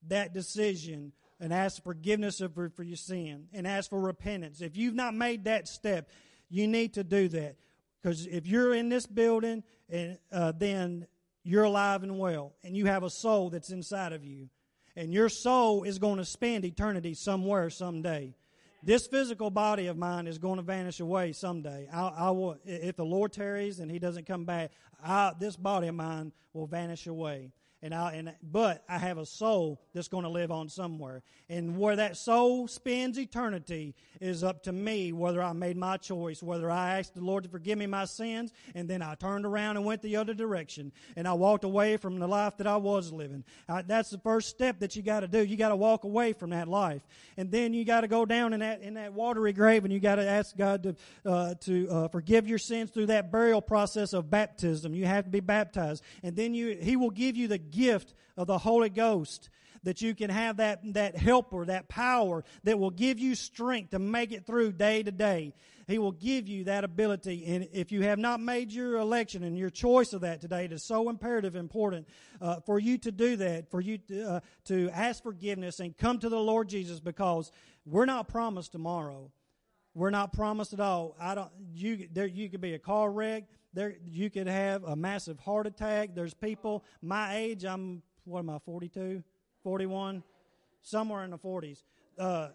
that 0.07 0.33
decision 0.33 1.11
and 1.39 1.53
ask 1.53 1.83
forgiveness 1.83 2.41
for, 2.53 2.69
for 2.69 2.83
your 2.83 2.97
sin 2.97 3.47
and 3.53 3.67
ask 3.67 3.89
for 3.89 3.99
repentance. 3.99 4.61
If 4.61 4.77
you've 4.77 4.95
not 4.95 5.13
made 5.13 5.45
that 5.45 5.67
step, 5.67 6.09
you 6.49 6.67
need 6.67 6.93
to 6.93 7.03
do 7.03 7.27
that 7.29 7.55
because 8.01 8.25
if 8.27 8.47
you're 8.47 8.73
in 8.73 8.89
this 8.89 9.05
building 9.05 9.63
and 9.89 10.17
uh, 10.31 10.53
then 10.55 11.07
you're 11.43 11.63
alive 11.63 12.03
and 12.03 12.19
well 12.19 12.53
and 12.63 12.75
you 12.75 12.85
have 12.85 13.03
a 13.03 13.09
soul 13.09 13.49
that's 13.49 13.71
inside 13.71 14.13
of 14.13 14.23
you 14.23 14.49
and 14.95 15.13
your 15.13 15.29
soul 15.29 15.83
is 15.83 15.99
going 15.99 16.17
to 16.17 16.25
spend 16.25 16.65
eternity 16.65 17.13
somewhere 17.13 17.69
someday 17.69 18.33
this 18.85 19.07
physical 19.07 19.49
body 19.49 19.87
of 19.87 19.97
mine 19.97 20.27
is 20.27 20.37
going 20.37 20.57
to 20.57 20.61
vanish 20.61 20.99
away 20.99 21.33
someday. 21.33 21.89
I, 21.91 22.07
I 22.07 22.29
will, 22.29 22.57
if 22.63 22.95
the 22.95 23.05
Lord 23.05 23.33
tarries 23.33 23.79
and 23.79 23.89
He 23.89 23.97
doesn't 23.97 24.27
come 24.27 24.45
back, 24.45 24.71
I, 25.03 25.33
this 25.39 25.55
body 25.55 25.87
of 25.87 25.95
mine 25.95 26.31
will 26.53 26.67
vanish 26.67 27.07
away 27.07 27.51
and 27.81 27.93
I 27.93 28.13
and 28.13 28.33
but 28.41 28.83
I 28.89 28.97
have 28.97 29.17
a 29.17 29.25
soul 29.25 29.81
that's 29.93 30.07
going 30.07 30.23
to 30.23 30.29
live 30.29 30.51
on 30.51 30.69
somewhere. 30.69 31.23
And 31.49 31.77
where 31.77 31.95
that 31.95 32.17
soul 32.17 32.67
spends 32.67 33.19
eternity 33.19 33.95
is 34.19 34.43
up 34.43 34.63
to 34.63 34.71
me 34.71 35.11
whether 35.11 35.41
I 35.41 35.53
made 35.53 35.77
my 35.77 35.97
choice, 35.97 36.41
whether 36.41 36.71
I 36.71 36.99
asked 36.99 37.13
the 37.13 37.21
Lord 37.21 37.43
to 37.43 37.49
forgive 37.49 37.77
me 37.77 37.85
my 37.85 38.05
sins, 38.05 38.51
and 38.73 38.89
then 38.89 39.01
I 39.01 39.15
turned 39.15 39.45
around 39.45 39.77
and 39.77 39.85
went 39.85 40.01
the 40.01 40.15
other 40.15 40.33
direction, 40.33 40.91
and 41.15 41.27
I 41.27 41.33
walked 41.33 41.63
away 41.63 41.97
from 41.97 42.19
the 42.19 42.27
life 42.27 42.57
that 42.57 42.67
I 42.67 42.77
was 42.77 43.11
living. 43.11 43.43
I, 43.69 43.83
that's 43.83 44.09
the 44.09 44.17
first 44.17 44.49
step 44.49 44.79
that 44.79 44.95
you 44.95 45.03
got 45.03 45.19
to 45.19 45.27
do. 45.27 45.43
You 45.43 45.57
got 45.57 45.69
to 45.69 45.75
walk 45.75 46.03
away 46.05 46.33
from 46.33 46.51
that 46.51 46.67
life, 46.67 47.01
and 47.37 47.51
then 47.51 47.73
you 47.73 47.85
got 47.85 48.01
to 48.01 48.07
go 48.07 48.25
down 48.25 48.53
in 48.53 48.61
that 48.61 48.81
in 48.81 48.95
that 48.95 49.13
watery 49.13 49.53
grave, 49.53 49.83
and 49.83 49.93
you 49.93 49.99
got 49.99 50.15
to 50.15 50.27
ask 50.27 50.57
God 50.57 50.83
to 50.83 50.95
uh, 51.29 51.55
to 51.61 51.87
uh, 51.89 52.07
forgive 52.07 52.47
your 52.47 52.57
sins 52.57 52.89
through 52.89 53.07
that 53.07 53.31
burial 53.31 53.61
process 53.61 54.13
of 54.13 54.29
baptism. 54.29 54.95
You 54.95 55.05
have 55.05 55.25
to 55.25 55.29
be 55.29 55.39
baptized, 55.39 56.03
and 56.23 56.35
then 56.35 56.53
you 56.53 56.77
He 56.81 56.95
will 56.95 57.11
give 57.11 57.37
you 57.37 57.47
the 57.47 57.59
gift 57.75 58.13
of 58.37 58.47
the 58.47 58.57
Holy 58.57 58.89
Ghost 58.89 59.49
that 59.83 60.01
you 60.01 60.15
can 60.15 60.29
have 60.29 60.57
that, 60.57 60.81
that 60.93 61.15
helper, 61.15 61.65
that 61.65 61.87
power 61.87 62.43
that 62.63 62.77
will 62.77 62.89
give 62.89 63.19
you 63.19 63.35
strength 63.35 63.91
to 63.91 63.99
make 63.99 64.31
it 64.31 64.45
through 64.45 64.71
day 64.71 65.03
to 65.03 65.11
day. 65.11 65.53
He 65.87 65.99
will 65.99 66.11
give 66.11 66.47
you 66.47 66.63
that 66.63 66.83
ability. 66.83 67.45
And 67.45 67.67
if 67.71 67.91
you 67.91 68.01
have 68.01 68.17
not 68.17 68.39
made 68.39 68.71
your 68.71 68.97
election 68.97 69.43
and 69.43 69.55
your 69.55 69.69
choice 69.69 70.13
of 70.13 70.21
that 70.21 70.41
today, 70.41 70.65
it 70.65 70.71
is 70.71 70.83
so 70.83 71.09
imperative, 71.09 71.55
important 71.55 72.07
uh, 72.41 72.59
for 72.61 72.79
you 72.79 72.97
to 72.99 73.11
do 73.11 73.35
that, 73.35 73.69
for 73.69 73.79
you 73.79 73.99
to, 73.99 74.29
uh, 74.29 74.39
to 74.65 74.89
ask 74.89 75.21
forgiveness 75.21 75.79
and 75.79 75.95
come 75.95 76.17
to 76.19 76.29
the 76.29 76.39
Lord 76.39 76.67
Jesus 76.67 76.99
because 76.99 77.51
we're 77.85 78.05
not 78.05 78.27
promised 78.27 78.71
tomorrow. 78.71 79.29
We're 79.93 80.09
not 80.09 80.33
promised 80.33 80.73
at 80.73 80.79
all. 80.79 81.15
I 81.21 81.35
don't. 81.35 81.51
You 81.73 82.09
there. 82.11 82.25
You 82.25 82.49
could 82.49 82.59
be 82.59 82.73
a 82.73 82.79
car 82.79 83.09
wreck. 83.09 83.45
There, 83.75 83.95
you 84.05 84.29
could 84.29 84.47
have 84.47 84.85
a 84.85 84.95
massive 84.95 85.37
heart 85.39 85.67
attack. 85.67 86.11
There's 86.15 86.33
people 86.33 86.85
my 87.01 87.35
age. 87.35 87.65
I'm 87.65 88.01
what 88.23 88.39
am 88.39 88.49
I? 88.49 88.57
42, 88.57 89.21
41, 89.63 90.23
somewhere 90.81 91.25
in 91.25 91.31
the 91.31 91.37
40s. 91.37 91.83
Uh, 92.17 92.49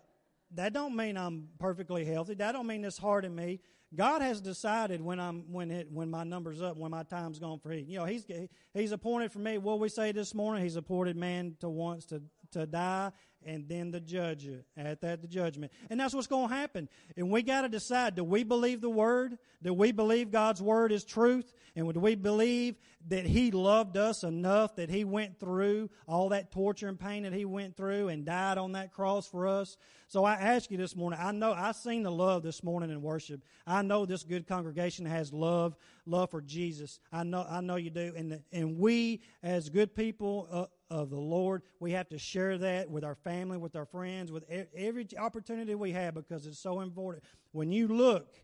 that 0.55 0.73
don't 0.73 0.97
mean 0.97 1.19
I'm 1.19 1.49
perfectly 1.59 2.07
healthy. 2.07 2.35
That 2.35 2.53
don't 2.53 2.67
mean 2.67 2.85
it's 2.85 2.99
hard 2.99 3.27
in 3.27 3.35
me. 3.35 3.61
God 3.95 4.23
has 4.23 4.41
decided 4.41 5.03
when 5.03 5.21
I'm 5.21 5.53
when 5.53 5.71
it 5.71 5.89
when 5.93 6.11
my 6.11 6.25
number's 6.25 6.63
up, 6.63 6.77
when 6.77 6.91
my 6.91 7.03
time's 7.03 7.39
gone 7.39 7.59
for 7.59 7.71
He. 7.71 7.81
You 7.83 7.99
know, 7.99 8.05
He's 8.07 8.25
He's 8.73 8.93
appointed 8.93 9.31
for 9.31 9.41
me. 9.41 9.59
What 9.59 9.79
we 9.79 9.89
say 9.89 10.13
this 10.13 10.35
morning, 10.35 10.63
He's 10.63 10.77
appointed 10.77 11.17
man 11.17 11.57
to 11.61 11.69
once 11.69 12.07
to 12.07 12.23
to 12.53 12.67
die 12.67 13.13
and 13.45 13.69
then 13.69 13.91
the 13.91 14.01
judge 14.01 14.49
at 14.77 15.01
that 15.01 15.23
the 15.23 15.29
judgment. 15.29 15.73
And 15.89 15.99
that's 15.99 16.15
what's 16.15 16.27
going 16.27 16.49
to 16.49 16.55
happen. 16.55 16.89
And 17.17 17.31
we 17.31 17.43
got 17.43 17.63
to 17.63 17.69
decide 17.69 18.15
do 18.15 18.25
we 18.25 18.45
believe 18.45 18.81
the 18.81 18.91
word? 18.91 19.39
Do 19.63 19.73
we 19.75 19.93
believe 19.93 20.31
god's 20.31 20.63
word 20.63 20.93
is 20.93 21.05
truth? 21.05 21.53
And 21.77 21.93
do 21.93 22.01
we 22.01 22.15
believe 22.15 22.77
that 23.09 23.25
he 23.25 23.51
loved 23.51 23.97
us 23.97 24.25
enough 24.25 24.77
that 24.77 24.91
he 24.91 25.05
went 25.05 25.39
through 25.39 25.91
all 26.07 26.31
that 26.31 26.51
torture 26.51 26.89
and 26.89 26.99
pain 26.99 27.23
that 27.23 27.33
he 27.33 27.45
went 27.45 27.77
through 27.77 28.09
and 28.09 28.25
died 28.25 28.59
on 28.59 28.73
that 28.73 28.93
cross 28.93 29.27
for 29.27 29.47
us? 29.47 29.77
So 30.09 30.25
i 30.25 30.35
ask 30.35 30.71
you 30.71 30.77
this 30.77 30.97
morning 30.97 31.21
i 31.23 31.31
know 31.31 31.53
I've 31.53 31.77
seen 31.77 32.03
the 32.03 32.11
love 32.11 32.43
this 32.43 32.63
morning 32.63 32.91
in 32.91 33.01
worship. 33.01 33.43
I 33.67 33.83
know 33.83 34.07
this 34.07 34.25
good 34.25 34.47
congregation 34.47 35.07
has 35.07 35.33
love 35.33 35.77
love 36.05 36.31
for 36.31 36.41
jesus. 36.41 36.99
I 37.13 37.23
know 37.23 37.47
i 37.49 37.61
know 37.61 37.77
you 37.77 37.91
do. 37.91 38.13
And 38.17 38.41
and 38.53 38.79
we 38.79 39.23
as 39.43 39.69
good 39.69 39.95
people 39.95 40.49
uh, 40.51 40.67
of 40.91 41.11
the 41.11 41.17
Lord. 41.17 41.63
We 41.79 41.93
have 41.93 42.09
to 42.09 42.19
share 42.19 42.59
that 42.59 42.91
with 42.91 43.05
our 43.05 43.15
family, 43.15 43.57
with 43.57 43.77
our 43.77 43.87
friends, 43.87 44.33
with 44.33 44.45
every 44.75 45.07
opportunity 45.17 45.75
we 45.75 45.93
have 45.93 46.15
because 46.15 46.47
it's 46.47 46.59
so 46.59 46.81
important. 46.81 47.25
When 47.53 47.71
you 47.71 47.89
look 47.89 48.35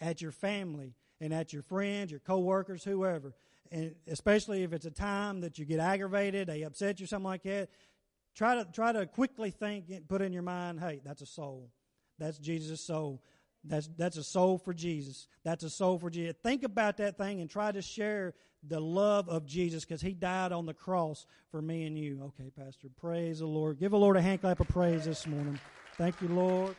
at 0.00 0.22
your 0.22 0.32
family 0.32 0.94
and 1.20 1.32
at 1.34 1.52
your 1.52 1.62
friends, 1.62 2.10
your 2.10 2.20
coworkers, 2.20 2.84
whoever, 2.84 3.34
and 3.72 3.94
especially 4.06 4.62
if 4.62 4.72
it's 4.72 4.86
a 4.86 4.90
time 4.90 5.40
that 5.40 5.58
you 5.58 5.64
get 5.64 5.80
aggravated, 5.80 6.48
they 6.48 6.62
upset 6.62 7.00
you, 7.00 7.06
something 7.06 7.24
like 7.24 7.42
that, 7.42 7.70
try 8.36 8.54
to 8.54 8.64
try 8.72 8.92
to 8.92 9.06
quickly 9.06 9.50
think, 9.50 9.86
put 10.08 10.22
in 10.22 10.32
your 10.32 10.42
mind, 10.42 10.80
hey, 10.80 11.00
that's 11.04 11.22
a 11.22 11.26
soul. 11.26 11.70
That's 12.18 12.38
Jesus' 12.38 12.80
soul. 12.80 13.22
That's 13.64 13.88
that's 13.96 14.16
a 14.16 14.24
soul 14.24 14.58
for 14.58 14.74
Jesus. 14.74 15.26
That's 15.42 15.64
a 15.64 15.70
soul 15.70 15.98
for 15.98 16.10
Jesus. 16.10 16.34
Think 16.42 16.62
about 16.64 16.98
that 16.98 17.16
thing 17.16 17.40
and 17.40 17.48
try 17.48 17.72
to 17.72 17.80
share 17.80 18.34
the 18.66 18.80
love 18.80 19.28
of 19.28 19.46
Jesus 19.46 19.84
because 19.84 20.00
he 20.00 20.12
died 20.12 20.52
on 20.52 20.66
the 20.66 20.74
cross 20.74 21.26
for 21.50 21.60
me 21.60 21.84
and 21.84 21.98
you. 21.98 22.20
Okay, 22.22 22.50
Pastor, 22.58 22.88
praise 23.00 23.38
the 23.38 23.46
Lord. 23.46 23.78
Give 23.78 23.90
the 23.90 23.98
Lord 23.98 24.16
a 24.16 24.22
hand 24.22 24.40
clap 24.40 24.60
of 24.60 24.68
praise 24.68 25.04
this 25.04 25.26
morning. 25.26 25.58
Thank 25.96 26.20
you, 26.20 26.28
Lord. 26.28 26.74